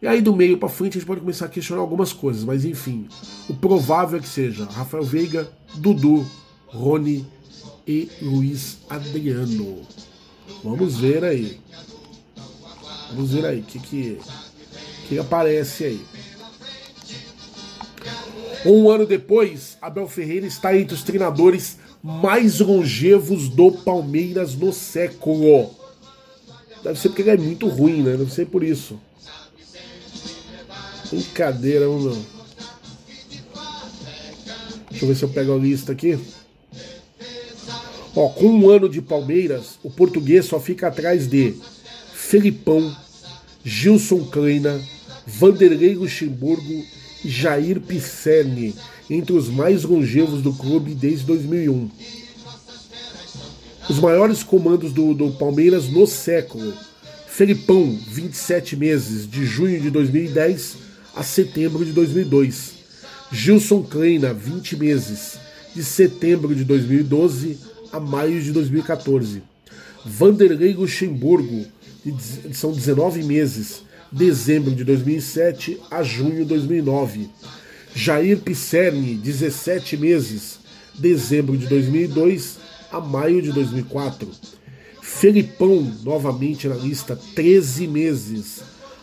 [0.01, 2.65] E aí do meio para frente a gente pode começar a questionar algumas coisas, mas
[2.65, 3.07] enfim,
[3.47, 6.25] o provável é que seja Rafael Veiga, Dudu,
[6.65, 7.23] Rony
[7.87, 9.81] e Luiz Adriano.
[10.63, 11.61] Vamos ver aí.
[13.11, 14.19] Vamos ver aí o que, que,
[15.07, 16.01] que aparece aí.
[18.65, 25.71] Um ano depois, Abel Ferreira está entre os treinadores mais longevos do Palmeiras no século.
[26.83, 28.17] Deve ser porque ele é muito ruim, né?
[28.17, 28.99] Deve ser por isso.
[31.09, 32.25] Brincadeira, meu.
[34.89, 36.19] Deixa eu ver se eu pego a lista aqui.
[38.15, 41.55] Ó, com um ano de Palmeiras, o português só fica atrás de
[42.13, 42.95] Felipão,
[43.63, 44.79] Gilson Kleina,
[45.25, 46.85] Vanderlei Luxemburgo
[47.23, 48.75] e Jair Pisserni,
[49.13, 51.89] entre os mais longevos do clube desde 2001.
[53.89, 56.73] Os maiores comandos do, do Palmeiras no século.
[57.27, 60.77] Felipão, 27 meses, de junho de 2010
[61.15, 62.73] a setembro de 2002.
[63.31, 65.37] Gilson Kleina, 20 meses,
[65.75, 67.57] de setembro de 2012
[67.91, 69.43] a maio de 2014.
[70.05, 71.65] Vanderlei Luxemburgo,
[72.51, 77.29] são 19 meses, dezembro de 2007 a junho de 2009.
[77.95, 80.59] Jair Pisserni, 17 meses,
[80.95, 82.57] dezembro de 2002
[82.91, 84.27] a maio de 2004.
[85.01, 88.61] Felipão, novamente na lista, 13 meses,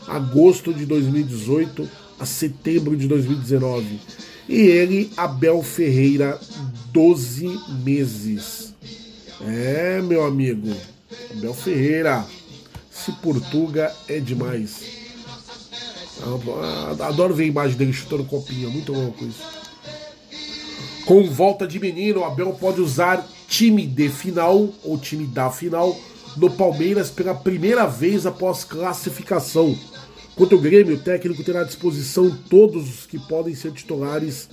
[0.08, 1.88] agosto de 2018
[2.18, 4.00] a setembro de 2019.
[4.48, 6.38] E ele, Abel Ferreira,
[6.92, 7.48] 12
[7.84, 8.74] meses.
[9.40, 10.74] É, meu amigo,
[11.30, 12.26] Abel Ferreira,
[12.90, 14.99] se Portuga é demais.
[17.00, 19.42] Adoro ver a imagem dele chutando copinha, muito louco isso.
[21.06, 25.98] Com volta de menino, Abel pode usar time de final ou time da final
[26.36, 29.76] no Palmeiras pela primeira vez após classificação.
[30.36, 34.48] Quanto ao Grêmio, o técnico terá à disposição todos os que podem ser titulares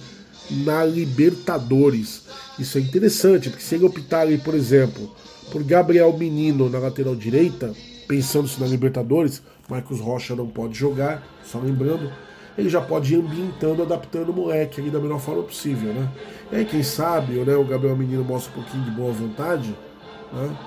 [0.49, 2.23] na Libertadores.
[2.57, 5.15] Isso é interessante, porque se ele optar por exemplo,
[5.51, 7.73] por Gabriel Menino na lateral direita,
[8.07, 12.11] pensando-se na Libertadores, Marcos Rocha não pode jogar, só lembrando,
[12.57, 16.09] ele já pode ir ambientando, adaptando o moleque ali da melhor forma possível, né?
[16.51, 19.75] E aí, quem sabe, né, o Gabriel Menino mostra um pouquinho de boa vontade,
[20.33, 20.57] né?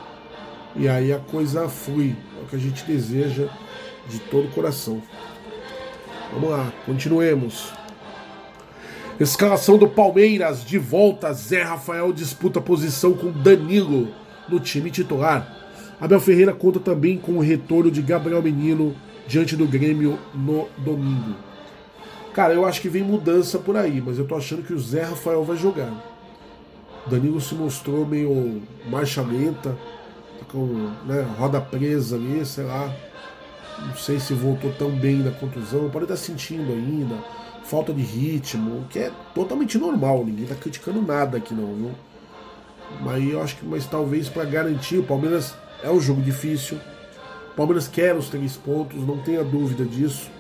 [0.77, 3.49] E aí a coisa flui, é o que a gente deseja
[4.09, 5.03] de todo o coração.
[6.33, 7.73] Vamos lá, continuemos.
[9.19, 14.09] Escalação do Palmeiras, de volta, Zé Rafael disputa posição com Danilo
[14.49, 15.60] no time titular.
[16.01, 18.97] Abel Ferreira conta também com o retorno de Gabriel Menino
[19.29, 21.37] diante do Grêmio no domingo.
[22.33, 25.03] Cara, eu acho que vem mudança por aí, mas eu tô achando que o Zé
[25.03, 25.93] Rafael vai jogar.
[27.07, 29.77] Danilo se mostrou meio marcha lenta,
[30.39, 32.95] tá com né, roda presa ali, sei lá.
[33.87, 37.17] Não sei se voltou tão bem da contusão, pode estar sentindo ainda,
[37.65, 41.91] falta de ritmo, que é totalmente normal, ninguém tá criticando nada aqui não, viu?
[43.01, 46.79] Mas eu acho que mas talvez para garantir o Palmeiras é um jogo difícil.
[47.53, 50.31] O Palmeiras quer os três pontos, não tenha dúvida disso.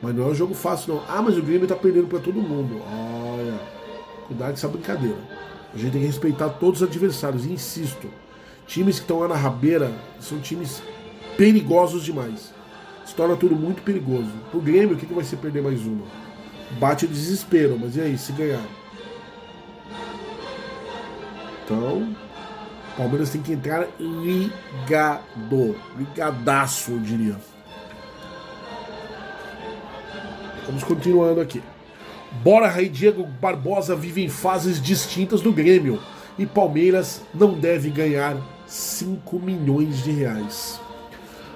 [0.00, 1.02] Mas não é um jogo fácil, não.
[1.08, 2.80] Ah, mas o Grêmio tá perdendo para todo mundo.
[2.86, 3.58] Olha,
[4.26, 5.18] cuidado dessa brincadeira.
[5.74, 7.44] A gente tem que respeitar todos os adversários.
[7.44, 8.08] Insisto,
[8.66, 10.80] times que estão lá na rabeira são times
[11.36, 12.54] perigosos demais.
[13.04, 14.30] Se torna tudo muito perigoso.
[14.50, 16.06] Pro Grêmio, o que, que vai ser perder mais uma?
[16.78, 18.64] Bate o desespero, mas e aí, se ganhar?
[21.64, 22.14] Então,
[22.98, 25.76] Palmeiras tem que entrar ligado.
[25.96, 27.36] Ligadaço, eu diria.
[30.66, 31.62] Vamos continuando aqui.
[32.42, 36.00] Bora e Diego Barbosa vivem fases distintas do Grêmio.
[36.36, 38.36] E Palmeiras não deve ganhar
[38.66, 40.80] 5 milhões de reais.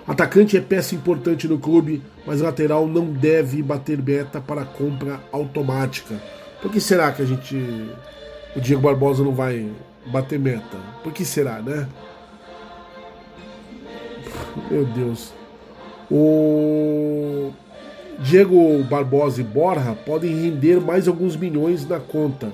[0.06, 6.22] Atacante é peça importante no clube, mas lateral não deve bater meta para compra automática.
[6.60, 7.56] Por que será que a gente.
[8.54, 9.68] O Diego Barbosa não vai
[10.06, 10.78] bater meta.
[11.02, 11.88] Por que será, né?
[14.70, 15.32] Meu Deus.
[16.10, 17.50] O
[18.18, 22.52] Diego Barbosa e Borja podem render mais alguns milhões na conta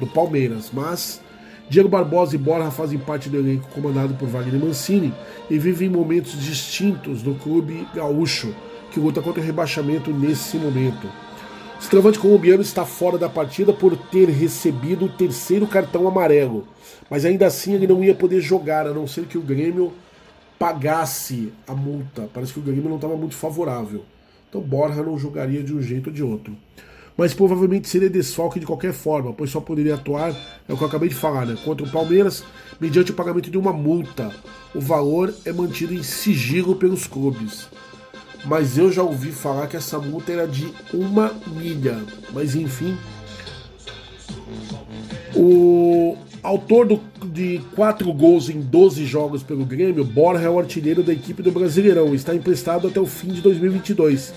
[0.00, 1.20] do Palmeiras, mas
[1.68, 5.12] Diego Barbosa e Borja fazem parte do elenco comandado por Wagner Mancini
[5.50, 8.54] e vivem momentos distintos do clube gaúcho,
[8.92, 11.08] que luta contra o rebaixamento nesse momento.
[11.78, 16.66] O centroavante colombiano está fora da partida por ter recebido o terceiro cartão amarelo
[17.10, 19.92] mas ainda assim ele não ia poder jogar, a não ser que o Grêmio
[20.58, 22.28] pagasse a multa.
[22.32, 24.04] Parece que o Grêmio não estava muito favorável.
[24.48, 26.56] Então Borja não jogaria de um jeito ou de outro.
[27.18, 30.36] mas provavelmente seria desfalque de qualquer forma, pois só poderia atuar,
[30.68, 32.44] é o que eu acabei de falar, né, contra o Palmeiras,
[32.78, 34.30] mediante o pagamento de uma multa.
[34.74, 37.68] O valor é mantido em sigilo pelos clubes.
[38.44, 41.98] Mas eu já ouvi falar que essa multa era de uma milha.
[42.32, 42.96] Mas enfim.
[45.34, 51.02] O autor do, de quatro gols em 12 jogos pelo Grêmio, Borja é o artilheiro
[51.02, 52.14] da equipe do Brasileirão.
[52.14, 54.32] Está emprestado até o fim de 2022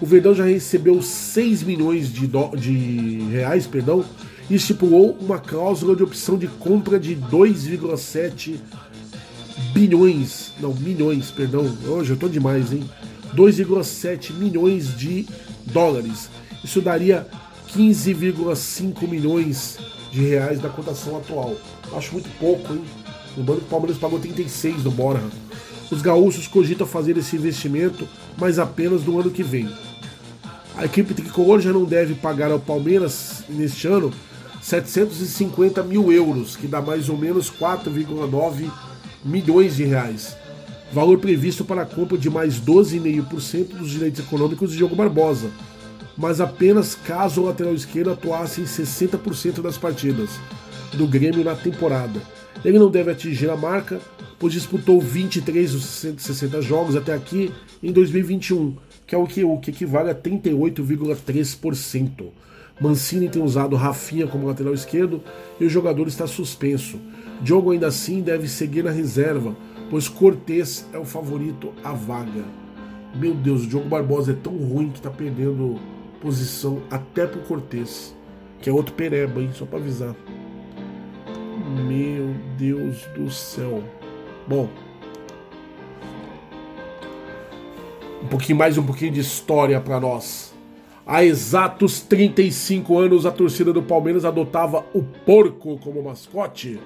[0.00, 4.04] o Verdão já recebeu 6 milhões de, do, de reais perdão,
[4.50, 8.56] e estipulou uma cláusula de opção de compra de 2,7
[9.72, 12.84] bilhões, não, milhões, perdão, hoje eu tô demais, hein?
[13.34, 15.26] 2,7 milhões de
[15.66, 16.28] dólares.
[16.62, 17.26] Isso daria
[17.74, 19.78] 15,5 milhões
[20.10, 21.56] de reais da cotação atual.
[21.94, 22.84] Acho muito pouco, hein?
[23.36, 25.28] Lembrando que o Palmeiras pagou 36 do Borja.
[25.90, 28.08] Os gaúchos cogitam fazer esse investimento,
[28.38, 29.68] mas apenas no ano que vem.
[30.76, 34.12] A equipe tricolor já não deve pagar ao Palmeiras neste ano
[34.60, 38.70] 750 mil euros, que dá mais ou menos 4,9
[39.24, 40.36] milhões de reais.
[40.92, 45.50] Valor previsto para a compra de mais 12,5% dos direitos econômicos de Diogo Barbosa,
[46.16, 50.30] mas apenas caso o lateral esquerdo atuasse em 60% das partidas
[50.92, 52.22] do Grêmio na temporada.
[52.64, 54.00] Ele não deve atingir a marca,
[54.38, 58.76] pois disputou 23 dos 60 jogos até aqui em 2021,
[59.06, 62.26] que é o que, o que equivale a 38,3%.
[62.80, 65.22] Mancini tem usado Rafinha como lateral esquerdo
[65.60, 66.98] e o jogador está suspenso.
[67.40, 69.54] Diogo ainda assim deve seguir na reserva,
[69.90, 72.44] pois Cortes é o favorito à vaga.
[73.14, 75.78] Meu Deus, o Diogo Barbosa é tão ruim que está perdendo
[76.20, 78.14] posição até pro Cortes,
[78.60, 79.50] que é outro pereba, hein?
[79.52, 80.14] Só para avisar.
[81.86, 83.82] Meu Deus do céu.
[84.46, 84.68] Bom,
[88.22, 90.54] um pouquinho mais um pouquinho de história para nós.
[91.06, 96.80] Há exatos 35 anos, a torcida do Palmeiras adotava o porco como mascote.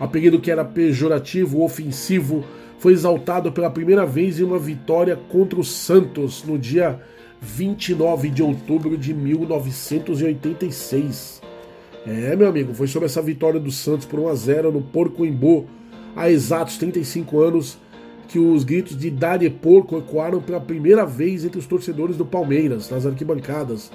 [0.00, 2.44] Apelido que era pejorativo, ofensivo,
[2.78, 6.98] foi exaltado pela primeira vez em uma vitória contra o Santos no dia
[7.42, 11.42] 29 de outubro de 1986.
[12.06, 15.26] É, meu amigo, foi sobre essa vitória do Santos por 1 a 0 no Porco
[15.26, 15.66] Embu,
[16.16, 17.76] há exatos 35 anos,
[18.26, 22.88] que os gritos de Dade Porco ecoaram pela primeira vez entre os torcedores do Palmeiras,
[22.88, 23.92] nas arquibancadas.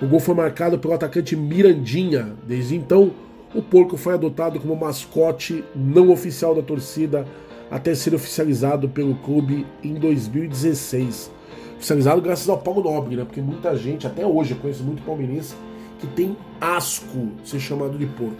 [0.00, 2.32] O gol foi marcado pelo atacante Mirandinha.
[2.46, 3.10] Desde então,
[3.54, 7.26] o porco foi adotado como mascote não oficial da torcida
[7.70, 11.30] até ser oficializado pelo clube em 2016.
[11.76, 13.24] Oficializado graças ao Paulo Nobre, né?
[13.24, 15.54] Porque muita gente, até hoje, eu conheço muito palmeirense,
[15.98, 18.36] que tem asco ser chamado de porco.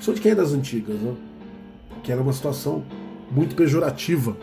[0.00, 1.14] Só de quem é das antigas, né?
[2.02, 2.84] Que era uma situação
[3.30, 4.36] muito pejorativa.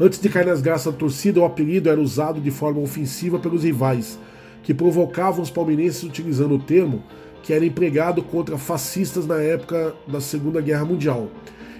[0.00, 3.62] Antes de cair nas graças da torcida, o apelido era usado de forma ofensiva pelos
[3.62, 4.18] rivais,
[4.62, 7.02] que provocavam os palmeirenses utilizando o termo
[7.42, 11.28] que era empregado contra fascistas na época da Segunda Guerra Mundial.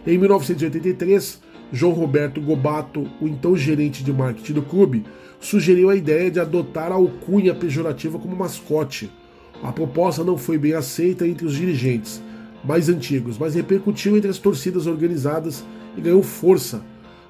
[0.07, 1.41] Em 1983,
[1.73, 5.05] João Roberto Gobato, o então gerente de marketing do clube,
[5.41, 9.11] sugeriu a ideia de adotar a alcunha pejorativa como mascote,
[9.63, 12.21] a proposta não foi bem aceita entre os dirigentes
[12.65, 15.65] mais antigos, mas repercutiu entre as torcidas organizadas
[15.97, 16.83] e ganhou força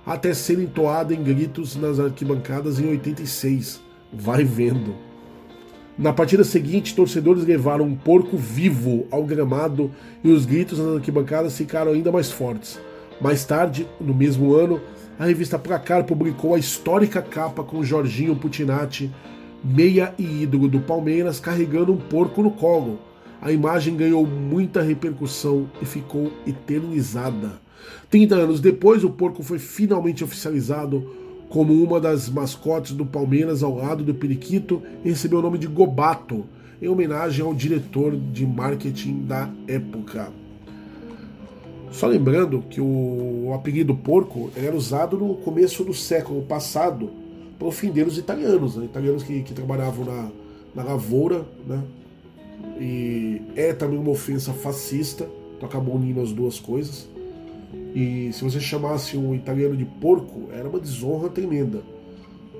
[0.05, 3.81] até ser entoada em gritos nas arquibancadas em 86.
[4.13, 4.95] Vai vendo.
[5.99, 9.91] Na partida seguinte, torcedores levaram um porco vivo ao gramado
[10.25, 12.81] e os gritos nas arquibancadas ficaram ainda mais fortes.
[13.21, 14.81] Mais tarde, no mesmo ano,
[15.19, 19.11] a revista Placar publicou a histórica capa com Jorginho Putinati
[19.63, 22.99] meia e ídolo do Palmeiras carregando um porco no colo.
[23.41, 27.61] A imagem ganhou muita repercussão e ficou eternizada.
[28.11, 31.22] 30 anos depois, o porco foi finalmente oficializado
[31.53, 36.47] como uma das mascotes do Palmeiras ao lado do Periquito recebeu o nome de Gobato,
[36.81, 40.33] em homenagem ao diretor de marketing da época.
[41.91, 47.11] Só lembrando que o apelido porco era usado no começo do século passado
[47.59, 48.87] para ofender italianos, né?
[48.87, 50.31] italianos que, que trabalhavam na,
[50.75, 51.83] na lavoura, né?
[52.81, 57.12] E é também uma ofensa fascista, então acabou unindo as duas coisas.
[57.95, 61.83] E se você chamasse um italiano de porco, era uma desonra tremenda.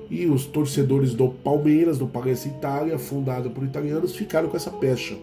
[0.09, 5.15] E os torcedores do Palmeiras, do Palestra Itália, fundado por italianos, ficaram com essa pecha.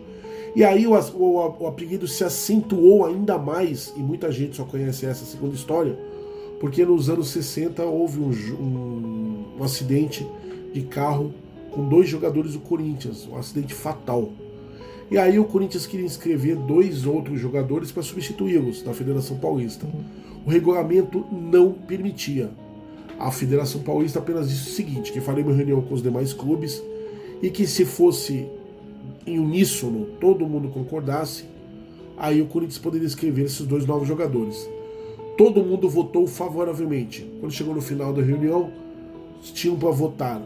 [0.55, 5.07] E aí o, o, o apelido se acentuou ainda mais, e muita gente só conhece
[5.07, 5.97] essa segunda história,
[6.59, 8.31] porque nos anos 60 houve um,
[8.61, 10.27] um, um acidente
[10.73, 11.33] de carro
[11.71, 14.31] com dois jogadores do Corinthians, um acidente fatal.
[15.11, 19.87] E aí o Corinthians queria inscrever dois outros jogadores para substituí-los na Federação Paulista.
[20.47, 22.51] O regulamento não permitia.
[23.19, 26.81] A Federação Paulista apenas disse o seguinte, que uma reunião com os demais clubes
[27.43, 28.47] e que se fosse
[29.27, 31.45] em uníssono, todo mundo concordasse,
[32.17, 34.69] aí o Corinthians poderia escrever esses dois novos jogadores.
[35.37, 37.29] Todo mundo votou favoravelmente.
[37.41, 38.71] Quando chegou no final da reunião,
[39.43, 40.41] tinham para votar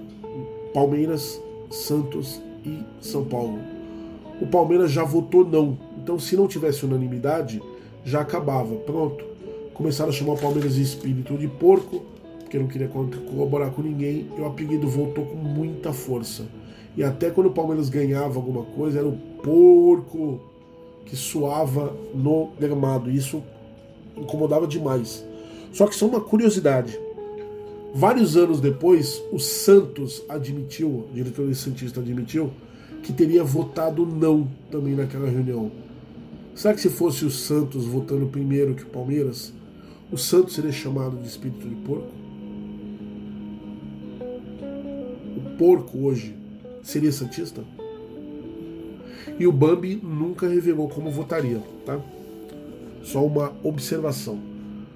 [0.73, 3.59] Palmeiras, Santos e São Paulo.
[4.41, 5.79] O Palmeiras já votou não.
[6.03, 7.63] Então, se não tivesse unanimidade,
[8.05, 8.75] já acabava.
[8.77, 9.25] Pronto.
[9.73, 12.03] Começaram a chamar o Palmeiras de espírito de porco,
[12.41, 14.29] porque não queria colaborar com ninguém.
[14.37, 16.47] E o apelido voltou com muita força.
[16.97, 20.41] E até quando o Palmeiras ganhava alguma coisa, era o porco
[21.05, 23.11] que suava no gramado.
[23.11, 23.43] Isso
[24.17, 25.25] incomodava demais.
[25.73, 26.99] Só que só uma curiosidade.
[27.93, 32.51] Vários anos depois, o Santos admitiu, o diretor Santista admitiu,
[33.05, 35.71] que teria votado não também naquela reunião.
[36.55, 39.53] Será que se fosse o Santos votando primeiro que o Palmeiras,
[40.11, 42.09] o Santos seria chamado de espírito de porco?
[45.37, 46.35] O porco hoje
[46.83, 47.63] seria Santista?
[49.39, 52.01] E o Bambi nunca revelou como votaria, tá?
[53.03, 54.39] Só uma observação.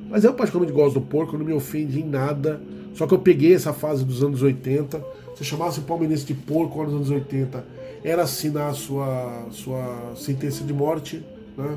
[0.09, 2.61] Mas eu particularmente gosto do porco, não me ofende em nada.
[2.95, 5.05] Só que eu peguei essa fase dos anos 80.
[5.37, 7.65] Se chamasse o palmeirense de porco nos anos 80,
[8.05, 11.25] era assinar sua, sua sentença de morte.
[11.57, 11.77] Né?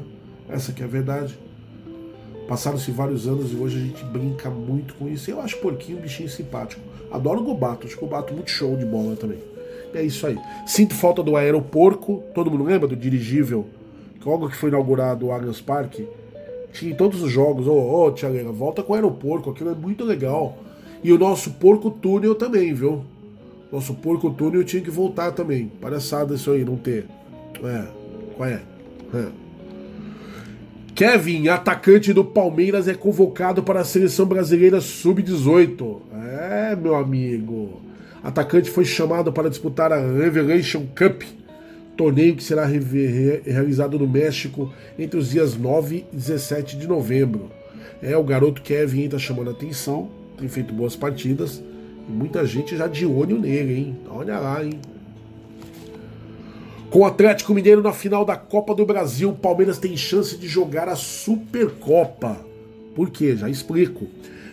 [0.50, 1.38] Essa que é a verdade.
[2.48, 5.32] Passaram-se vários anos e hoje a gente brinca muito com isso.
[5.32, 6.82] Eu acho porquinho um bichinho simpático.
[7.12, 9.40] Adoro o Gobato, acho o Gobato muito show de bola também.
[9.94, 10.38] E é isso aí.
[10.66, 12.24] Sinto falta do aeroporco.
[12.34, 13.66] Todo mundo lembra do dirigível?
[14.26, 16.08] Logo que foi inaugurado o Allianz Parque,
[16.72, 17.68] tinha em todos os jogos.
[17.68, 20.58] Ô, oh, oh, Tia volta com o aeroporco, aquilo é muito legal.
[21.04, 23.04] E o nosso porco túnel também, viu?
[23.72, 25.72] Nosso porco túnel tinha que voltar também.
[25.80, 27.06] Palhaçada isso aí, não ter.
[27.64, 27.88] É,
[28.36, 28.62] qual é?
[29.14, 29.28] é.
[30.94, 36.00] Kevin, atacante do Palmeiras, é convocado para a seleção brasileira sub-18.
[36.14, 37.82] É, meu amigo.
[38.22, 41.24] Atacante foi chamado para disputar a Revelation Cup,
[41.96, 47.50] torneio que será realizado no México entre os dias 9 e 17 de novembro.
[48.02, 51.64] É, o garoto Kevin está chamando a atenção, tem feito boas partidas
[52.12, 53.98] muita gente já de olho nele, hein?
[54.10, 54.80] Olha lá, hein?
[56.90, 60.48] Com o Atlético Mineiro na final da Copa do Brasil, o Palmeiras tem chance de
[60.48, 62.38] jogar a Supercopa.
[62.94, 63.36] Por quê?
[63.36, 64.08] Já explico.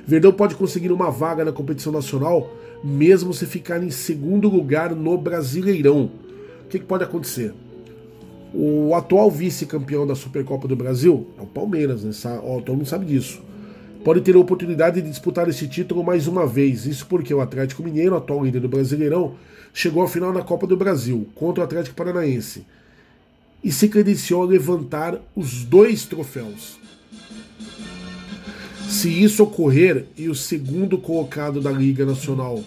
[0.07, 2.49] Verdão pode conseguir uma vaga na competição nacional
[2.83, 6.11] mesmo se ficar em segundo lugar no Brasileirão.
[6.65, 7.53] O que, que pode acontecer?
[8.55, 12.13] O atual vice-campeão da Supercopa do Brasil é o Palmeiras, né?
[12.65, 13.43] todo mundo sabe disso.
[14.05, 16.87] Pode ter a oportunidade de disputar esse título mais uma vez.
[16.87, 19.35] Isso porque o Atlético Mineiro, atual líder do Brasileirão,
[19.75, 22.65] chegou à final da Copa do Brasil contra o Atlético Paranaense
[23.63, 26.79] e se credenciou a levantar os dois troféus.
[28.89, 32.63] Se isso ocorrer e o segundo colocado da Liga Nacional,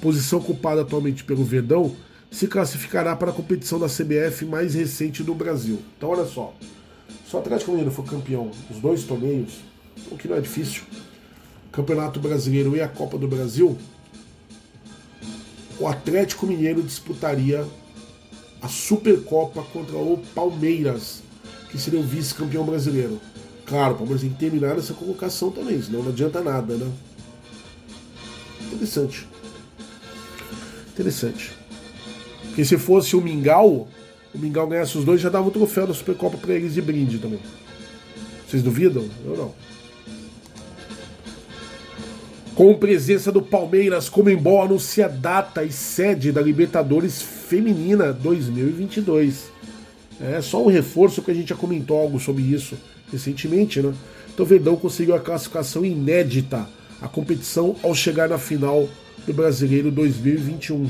[0.00, 1.94] posição ocupada atualmente pelo Verdão,
[2.30, 5.80] se classificará para a competição da CBF mais recente do Brasil.
[5.96, 6.54] Então olha só,
[7.28, 9.60] se o Atlético Mineiro for campeão dos dois torneios,
[10.10, 10.82] o que não é difícil,
[11.72, 13.76] Campeonato Brasileiro e a Copa do Brasil,
[15.78, 17.66] o Atlético Mineiro disputaria
[18.62, 21.22] a Supercopa contra o Palmeiras,
[21.70, 23.20] que seria o vice-campeão brasileiro.
[23.66, 26.90] Claro, o Palmeiras tem que terminar essa colocação também, senão não adianta nada, né?
[28.72, 29.28] Interessante.
[30.88, 31.52] Interessante.
[32.46, 33.86] Porque se fosse o Mingau,
[34.34, 37.18] o Mingau ganhasse os dois, já dava o troféu da Supercopa para eles de brinde
[37.18, 37.40] também.
[38.48, 39.06] Vocês duvidam?
[39.24, 39.54] Eu não.
[42.56, 49.50] Com presença do Palmeiras, Comembol anuncia data e sede da Libertadores Feminina 2022.
[50.18, 52.78] É só um reforço que a gente já comentou algo sobre isso
[53.12, 53.92] recentemente, né?
[54.32, 56.66] Então Verdão conseguiu a classificação inédita
[57.02, 58.88] à competição ao chegar na final
[59.26, 60.88] do Brasileiro 2021.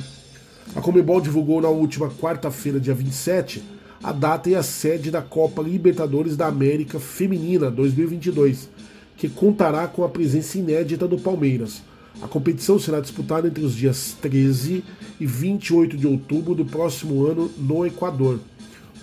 [0.72, 3.60] A Comebol divulgou na última quarta-feira, dia 27,
[4.01, 8.68] a data e a sede da Copa Libertadores da América Feminina 2022,
[9.16, 11.82] que contará com a presença inédita do Palmeiras.
[12.22, 14.82] A competição será disputada entre os dias 13
[15.20, 18.40] e 28 de outubro do próximo ano no Equador.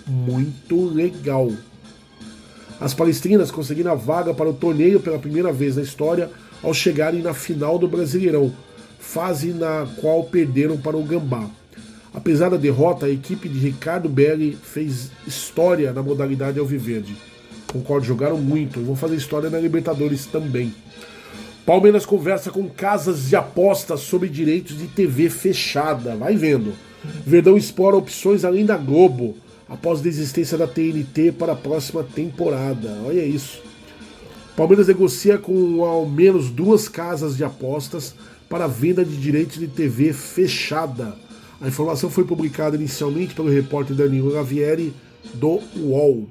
[0.06, 1.52] Muito legal.
[2.80, 6.30] As palestrinas conseguiram a vaga para o torneio pela primeira vez na história
[6.62, 8.52] ao chegarem na final do Brasileirão,
[8.98, 11.48] fase na qual perderam para o Gambá.
[12.12, 17.16] Apesar da derrota, a equipe de Ricardo Belli fez história na modalidade alviverde.
[17.74, 20.72] Concordo, jogaram muito vão fazer história na Libertadores também.
[21.66, 26.14] Palmeiras conversa com casas de apostas sobre direitos de TV fechada.
[26.14, 26.72] Vai vendo.
[27.26, 29.34] Verdão explora opções além da Globo
[29.68, 32.96] após desistência da TNT para a próxima temporada.
[33.04, 33.60] Olha isso.
[34.56, 38.14] Palmeiras negocia com ao menos duas casas de apostas
[38.48, 41.16] para venda de direitos de TV fechada.
[41.60, 44.94] A informação foi publicada inicialmente pelo repórter Danilo Lavieri
[45.34, 46.28] do UOL.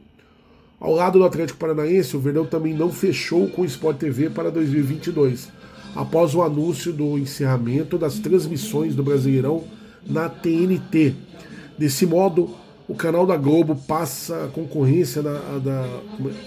[0.84, 4.52] Ao lado do Atlético Paranaense, o Verdão também não fechou com o Sport TV para
[4.52, 5.48] 2022,
[5.96, 9.64] após o anúncio do encerramento das transmissões do Brasileirão
[10.06, 11.16] na TNT.
[11.78, 12.50] Desse modo,
[12.86, 16.02] o canal da Globo passa a concorrência da, da,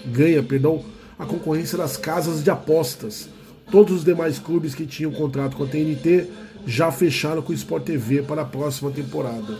[0.04, 0.84] ganha, perdão,
[1.18, 3.30] a concorrência das casas de apostas.
[3.70, 6.26] Todos os demais clubes que tinham contrato com a TNT
[6.66, 9.58] já fecharam com o Sport TV para a próxima temporada.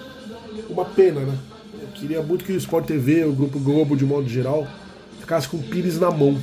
[0.69, 1.39] Uma pena, né?
[1.99, 4.67] Queria muito que o Sport TV, o Grupo Globo de modo geral,
[5.19, 6.39] ficasse com o Pires na mão.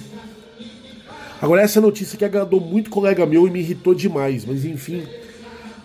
[1.40, 5.04] Agora, essa notícia que agradou muito colega meu e me irritou demais, mas enfim.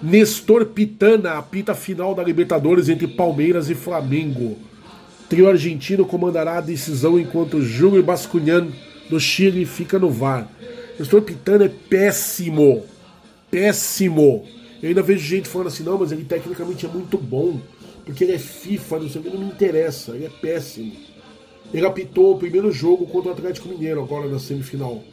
[0.01, 4.57] Nestor Pitana apita final da Libertadores entre Palmeiras e Flamengo.
[5.29, 8.69] Trio argentino comandará a decisão enquanto Júlio Bascunhan
[9.11, 10.49] do Chile fica no VAR.
[10.99, 12.85] Nestor Pitana é péssimo.
[13.51, 14.47] Péssimo.
[14.83, 17.61] Eu ainda vejo gente falando assim, não, mas ele tecnicamente é muito bom,
[18.09, 20.95] porque ele é FIFA, não sei o que, não me interessa, ele é péssimo.
[21.75, 25.05] Ele apitou o primeiro jogo contra o Atlético Mineiro, agora na semifinal.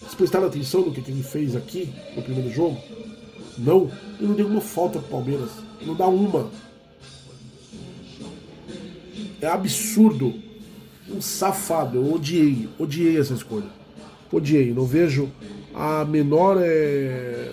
[0.00, 2.78] Vocês prestaram atenção no que, ele fez aqui no primeiro jogo?
[3.58, 5.50] Não, ele não deu uma falta pro Palmeiras.
[5.84, 6.50] Não dá uma.
[9.38, 10.32] É absurdo.
[11.10, 11.98] Um safado.
[11.98, 12.66] Eu odiei.
[12.78, 13.68] Odiei essa escolha.
[14.32, 14.72] Odiei.
[14.72, 15.30] Não vejo
[15.74, 16.56] a menor.
[16.62, 17.52] É...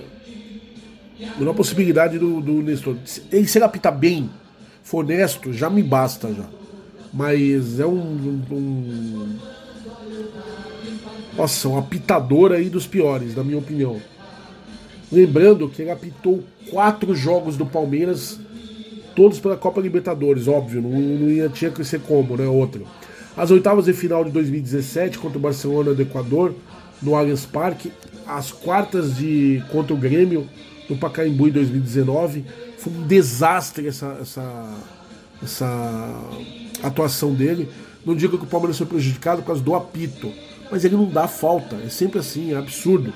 [1.38, 2.96] Menor possibilidade do, do Nestor.
[3.30, 4.30] Ele se ele apitar bem,
[4.84, 6.46] for honesto, já me basta já.
[7.12, 9.38] Mas é um, um.
[11.36, 14.00] Nossa, um apitador aí dos piores, na minha opinião.
[15.12, 18.40] Lembrando que ele apitou quatro jogos do Palmeiras,
[19.16, 22.48] todos pela Copa Libertadores, óbvio, não, não ia, tinha que ser como, né?
[22.48, 22.86] Outro.
[23.38, 26.54] As oitavas de final de 2017 contra o Barcelona do Equador,
[27.02, 27.92] no Allianz Parque,
[28.28, 30.48] as quartas de contra o Grêmio
[30.90, 32.46] no Pacaembu em 2019.
[32.84, 34.74] Foi um desastre essa, essa,
[35.42, 36.20] essa
[36.84, 37.70] atuação dele.
[38.06, 40.30] Não digo que o Palmeiras foi prejudicado por causa do apito,
[40.70, 43.14] mas ele não dá falta, é sempre assim, é absurdo.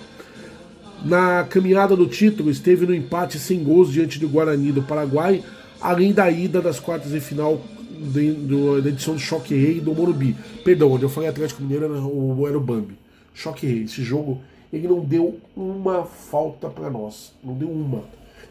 [1.03, 5.43] Na caminhada do título, esteve no empate sem gols diante do Guarani do Paraguai,
[5.81, 9.93] além da ida das quartas de final de, do, da edição do Choque Rei do
[9.93, 10.33] Morumbi.
[10.63, 12.97] Perdão, onde eu falei Atlético Mineiro era o, era o Bambi.
[13.33, 13.83] Choque Rei.
[13.83, 14.41] Esse jogo,
[14.71, 17.33] ele não deu uma falta para nós.
[17.43, 18.03] Não deu uma.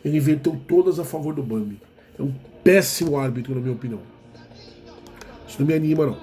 [0.06, 1.80] Ele inverteu todas a favor do Bambi.
[2.16, 3.98] É um péssimo árbitro, na minha opinião.
[5.48, 6.16] Isso não me anima, não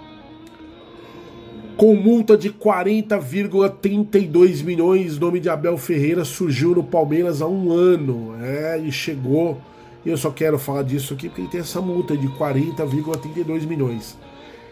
[1.76, 5.19] com multa de 40,32 milhões.
[5.19, 8.35] Nome de Abel Ferreira surgiu no Palmeiras há um ano.
[8.41, 9.60] É, e chegou.
[10.05, 14.18] E eu só quero falar disso aqui porque ele tem essa multa de 40,32 milhões.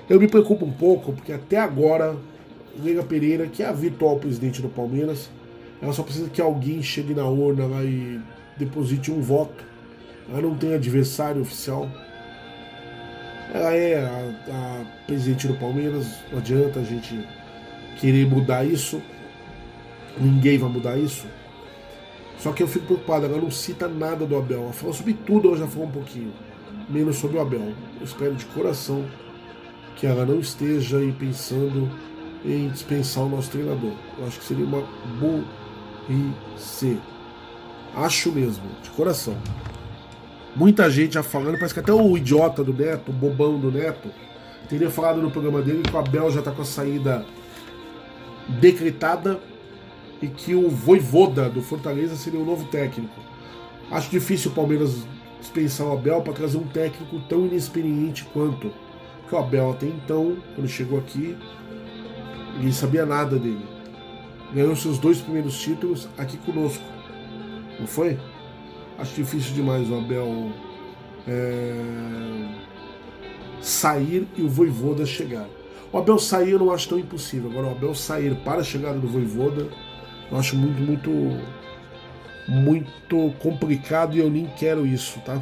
[0.10, 2.16] Eu me preocupo um pouco porque até agora,
[2.82, 5.30] Leila Pereira, que é a virtual presidente do Palmeiras,
[5.82, 8.22] ela só precisa que alguém chegue na urna lá e
[8.66, 9.64] deposite um voto.
[10.30, 11.90] Ela não tem adversário oficial.
[13.54, 17.20] Ela é a, a presidente do Palmeiras, não adianta a gente
[18.00, 19.02] querer mudar isso.
[20.18, 21.26] Ninguém vai mudar isso.
[22.38, 24.64] Só que eu fico preocupado, ela não cita nada do Abel.
[24.64, 26.34] Ela falou sobre tudo, ela já falou um pouquinho.
[26.90, 27.74] Menos sobre o Abel.
[28.00, 29.06] Eu espero de coração
[29.96, 31.90] que ela não esteja aí pensando
[32.44, 33.94] em dispensar o nosso treinador.
[34.18, 34.84] Eu acho que seria uma
[35.20, 36.98] burrice.
[37.96, 39.38] Acho mesmo, de coração.
[40.56, 44.10] Muita gente já falando, parece que até o idiota do Neto, o bobão do Neto,
[44.68, 47.26] teria falado no programa dele que o Abel já está com a saída
[48.48, 49.40] decretada
[50.22, 53.20] e que o Voivoda do Fortaleza seria o novo técnico.
[53.90, 55.04] Acho difícil o Palmeiras
[55.40, 58.72] dispensar o Abel para trazer um técnico tão inexperiente quanto.
[59.28, 61.38] que o Abel até então, quando chegou aqui,
[62.56, 63.66] ninguém sabia nada dele.
[64.54, 66.84] Ganhou seus dois primeiros títulos aqui conosco.
[67.82, 68.18] Não foi?
[69.00, 70.52] Acho difícil demais o Abel
[71.28, 71.74] é,
[73.60, 75.48] sair e o Voivoda chegar.
[75.92, 77.50] O Abel sair eu não acho tão impossível.
[77.50, 79.68] Agora, o Abel sair para a chegada do Voivoda,
[80.32, 81.12] eu acho muito, muito,
[82.48, 85.42] muito complicado e eu nem quero isso, tá?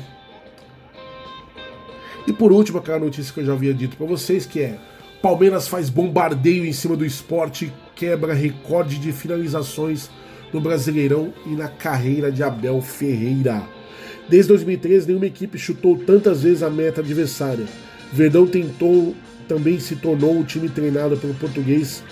[2.26, 4.80] E por último, aquela notícia que eu já havia dito para vocês, que é
[5.22, 10.10] Palmeiras faz bombardeio em cima do esporte quebra recorde de finalizações
[10.54, 13.64] no Brasileirão e na carreira de Abel Ferreira.
[14.28, 17.66] Desde 2013, nenhuma equipe chutou tantas vezes a meta adversária.
[18.14, 19.16] Verdão tentou,
[19.48, 22.04] também se tornou o time treinado pelo português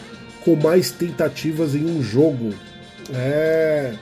[0.44, 2.54] com mais tentativas em um jogo.
[3.14, 3.94] É.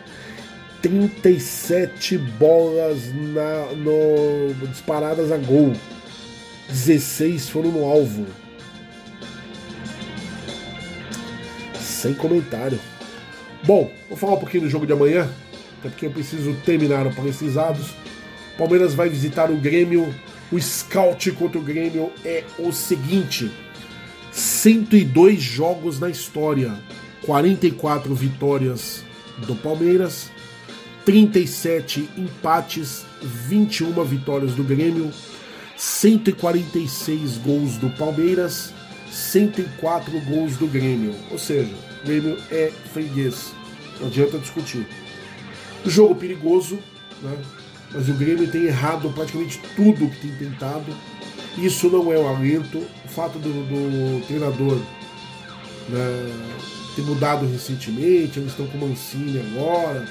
[0.82, 2.99] 37 bolas
[3.34, 5.74] na, no, disparadas a gol.
[6.70, 8.26] 16 foram no alvo.
[11.80, 12.80] Sem comentário.
[13.66, 15.28] Bom, vou falar um pouquinho do jogo de amanhã,
[15.80, 17.96] até porque eu preciso terminar o Palestrizados.
[18.60, 20.14] Palmeiras vai visitar o Grêmio.
[20.52, 23.52] O scout contra o Grêmio é o seguinte:
[24.32, 26.78] 102 jogos na história,
[27.26, 29.04] 44 vitórias
[29.48, 30.30] do Palmeiras,
[31.04, 35.12] 37 empates, 21 vitórias do Grêmio,
[35.76, 38.72] 146 gols do Palmeiras,
[39.12, 41.16] 104 gols do Grêmio.
[41.32, 41.74] Ou seja,
[42.04, 43.55] o Grêmio é freguês.
[44.04, 44.88] Adianta discutir.
[45.86, 46.80] Jogo perigoso,
[47.22, 47.38] né?
[47.94, 50.86] mas o Grêmio tem errado praticamente tudo que tem tentado.
[51.58, 52.80] Isso não é um alento.
[53.06, 54.78] O fato do, do treinador
[55.90, 56.32] né,
[56.96, 60.08] ter mudado recentemente, eles estão com Mancini agora,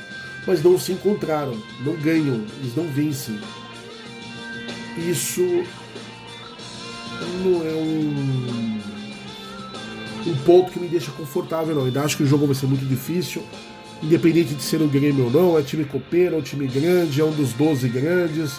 [0.47, 3.39] mas não se encontraram, não ganham, eles não vencem.
[4.97, 5.43] Isso
[7.43, 8.81] não é um,
[10.27, 11.85] um ponto que me deixa confortável, não.
[11.85, 13.43] Ainda acho que o jogo vai ser muito difícil,
[14.03, 17.25] independente de ser um Grêmio ou não, é time copeiro, é um time grande, é
[17.25, 18.59] um dos 12 grandes,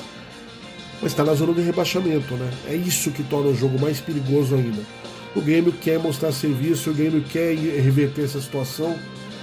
[1.02, 2.50] mas está na zona de rebaixamento, né?
[2.68, 4.82] É isso que torna o jogo mais perigoso ainda.
[5.36, 8.98] O Grêmio quer mostrar serviço, o Grêmio quer reverter essa situação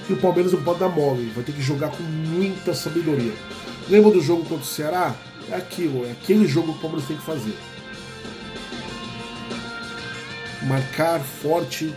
[0.08, 3.32] e o Palmeiras não pode dar mole, vai ter que jogar com muita sabedoria.
[3.88, 5.14] Lembra do jogo contra o Ceará?
[5.50, 7.54] É aquilo, é aquele jogo que o Palmeiras tem que fazer.
[10.62, 11.92] Marcar forte,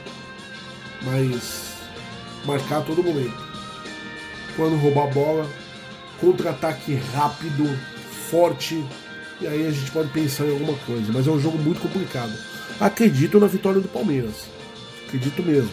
[1.03, 1.73] mas
[2.45, 3.44] marcar a todo momento.
[4.55, 5.49] Quando roubar a bola,
[6.19, 7.67] contra-ataque rápido,
[8.29, 8.83] forte,
[9.41, 11.11] e aí a gente pode pensar em alguma coisa.
[11.11, 12.31] Mas é um jogo muito complicado.
[12.79, 14.47] Acredito na vitória do Palmeiras.
[15.05, 15.71] Acredito mesmo.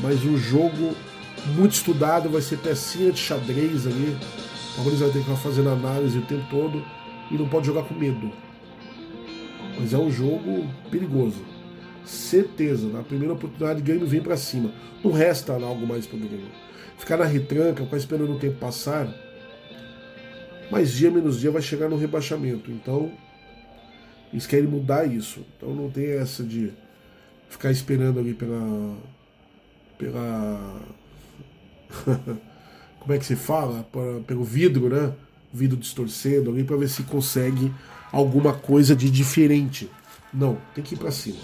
[0.00, 0.94] Mas um jogo
[1.54, 4.16] muito estudado, vai ser pecinha de xadrez ali.
[4.72, 6.84] O Palmeiras vai ter que fazendo análise o tempo todo
[7.30, 8.30] e não pode jogar com medo.
[9.78, 11.42] Mas é um jogo perigoso.
[12.04, 14.72] Certeza, na primeira oportunidade o Grêmio vem para cima.
[15.04, 16.67] Não resta algo mais para o Grêmio.
[16.98, 19.08] Ficar na retranca, ficar esperando o tempo passar,
[20.70, 22.70] mais dia menos dia vai chegar no rebaixamento.
[22.70, 23.10] Então,
[24.32, 25.44] eles querem mudar isso.
[25.56, 26.72] Então não tem essa de
[27.48, 28.96] ficar esperando ali pela.
[29.96, 30.82] pela.
[33.00, 33.86] Como é que se fala?
[34.26, 35.14] pelo vidro, né?
[35.52, 37.72] vidro distorcendo ali para ver se consegue
[38.12, 39.88] alguma coisa de diferente.
[40.32, 41.38] Não, tem que ir para cima.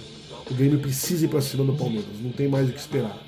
[0.50, 3.18] O Grêmio precisa ir para cima do Palmeiras, não tem mais o que esperar.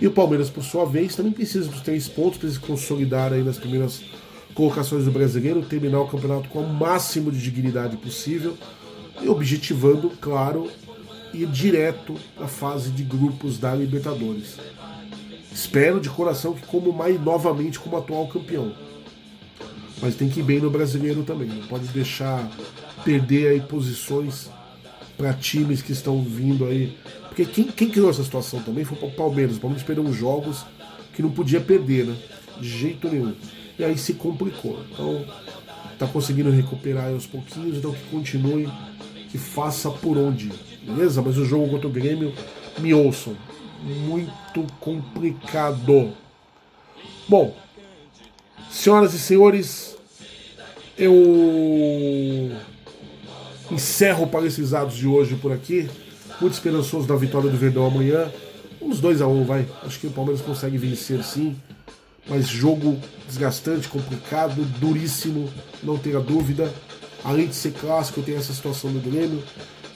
[0.00, 3.42] E o Palmeiras, por sua vez, também precisa dos três pontos para se consolidar aí
[3.42, 4.02] nas primeiras
[4.54, 8.56] colocações do brasileiro, terminar o campeonato com o máximo de dignidade possível
[9.20, 10.68] e objetivando, claro,
[11.34, 14.56] ir direto à fase de grupos da Libertadores.
[15.52, 18.72] Espero de coração que como mais novamente como atual campeão
[20.00, 21.48] mas tem que ir bem no brasileiro também.
[21.48, 22.50] Não pode deixar
[23.04, 24.48] perder aí posições
[25.20, 26.96] para times que estão vindo aí.
[27.28, 29.58] Porque quem, quem criou essa situação também foi o Palmeiras.
[29.58, 30.64] O Palmeiras perdeu jogos
[31.12, 32.16] que não podia perder, né?
[32.58, 33.34] De jeito nenhum.
[33.78, 34.82] E aí se complicou.
[34.90, 35.26] Então
[35.98, 38.66] tá conseguindo recuperar aos pouquinhos, então que continue,
[39.30, 40.50] que faça por onde.
[40.82, 41.20] Beleza?
[41.20, 42.32] Mas o jogo contra o Grêmio,
[42.78, 43.36] me ouçam.
[43.82, 46.14] Muito complicado.
[47.28, 47.54] Bom,
[48.70, 49.98] senhoras e senhores,
[50.96, 52.50] eu
[53.70, 55.88] encerro o Palestrizados de hoje por aqui.
[56.40, 58.30] Muito esperançoso da vitória do Verdão amanhã.
[58.80, 59.66] Uns 2 a 1 um, vai.
[59.84, 61.56] Acho que o Palmeiras consegue vencer sim.
[62.28, 65.48] Mas jogo desgastante, complicado, duríssimo,
[65.82, 66.72] não tenha dúvida.
[67.22, 69.42] Além de ser clássico, tem essa situação do Grêmio.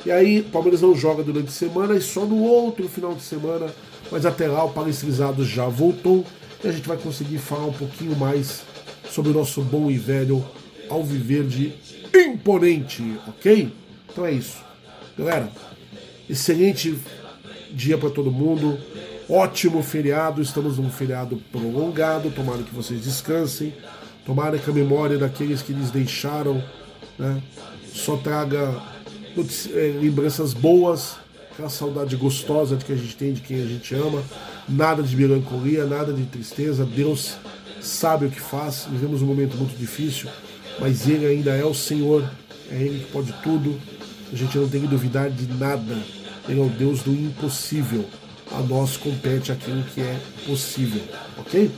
[0.04, 3.22] E aí, o Palmeiras não joga durante a semana e só no outro final de
[3.22, 3.72] semana.
[4.10, 6.24] Mas até lá, o Palestrizados já voltou.
[6.62, 8.62] E a gente vai conseguir falar um pouquinho mais
[9.10, 10.44] sobre o nosso bom e velho
[10.90, 11.72] Alviverde
[12.14, 13.72] imponente, ok?
[14.10, 14.58] Então é isso.
[15.18, 15.50] Galera,
[16.28, 16.96] excelente
[17.70, 18.78] dia para todo mundo.
[19.28, 20.40] Ótimo feriado.
[20.40, 22.30] Estamos num feriado prolongado.
[22.30, 23.74] Tomara que vocês descansem.
[24.24, 26.62] Tomara que a memória daqueles que lhes deixaram
[27.18, 27.42] né,
[27.92, 28.80] só traga
[29.74, 31.16] é, lembranças boas,
[31.52, 34.22] aquela saudade gostosa de que a gente tem de quem a gente ama.
[34.68, 36.84] Nada de melancolia, nada de tristeza.
[36.84, 37.36] Deus
[37.80, 38.86] sabe o que faz.
[38.90, 40.28] Vivemos um momento muito difícil
[40.78, 42.28] mas Ele ainda é o Senhor,
[42.70, 43.78] é Ele que pode tudo,
[44.32, 45.96] a gente não tem que duvidar de nada,
[46.48, 48.04] Ele é o Deus do impossível,
[48.52, 51.02] a nós compete aquilo que é possível,
[51.38, 51.70] ok?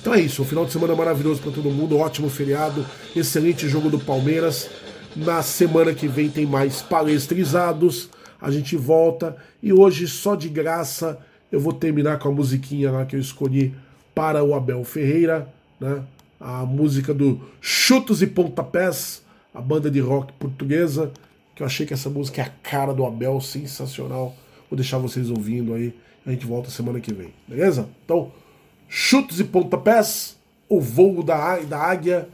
[0.00, 2.84] Então é isso, um final de semana maravilhoso para todo mundo, ótimo feriado,
[3.16, 4.68] excelente jogo do Palmeiras.
[5.16, 8.10] Na semana que vem tem mais palestrizados,
[8.40, 11.18] a gente volta e hoje só de graça
[11.50, 13.74] eu vou terminar com a musiquinha lá que eu escolhi
[14.14, 15.48] para o Abel Ferreira,
[15.80, 16.02] né?
[16.44, 19.22] A música do Chutos e Pontapés,
[19.54, 21.10] a banda de rock portuguesa,
[21.54, 24.36] que eu achei que essa música é a cara do Abel, sensacional.
[24.68, 25.94] Vou deixar vocês ouvindo aí,
[26.26, 27.88] a gente volta semana que vem, beleza?
[28.04, 28.30] Então,
[28.86, 30.36] Chutos e Pontapés,
[30.68, 32.28] o voo da, da águia,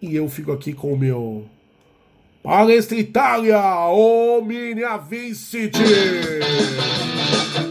[0.00, 1.44] e eu fico aqui com o meu
[2.42, 3.60] Palestra Itália,
[3.90, 5.76] Omnia Vincit.
[5.76, 7.69] Sai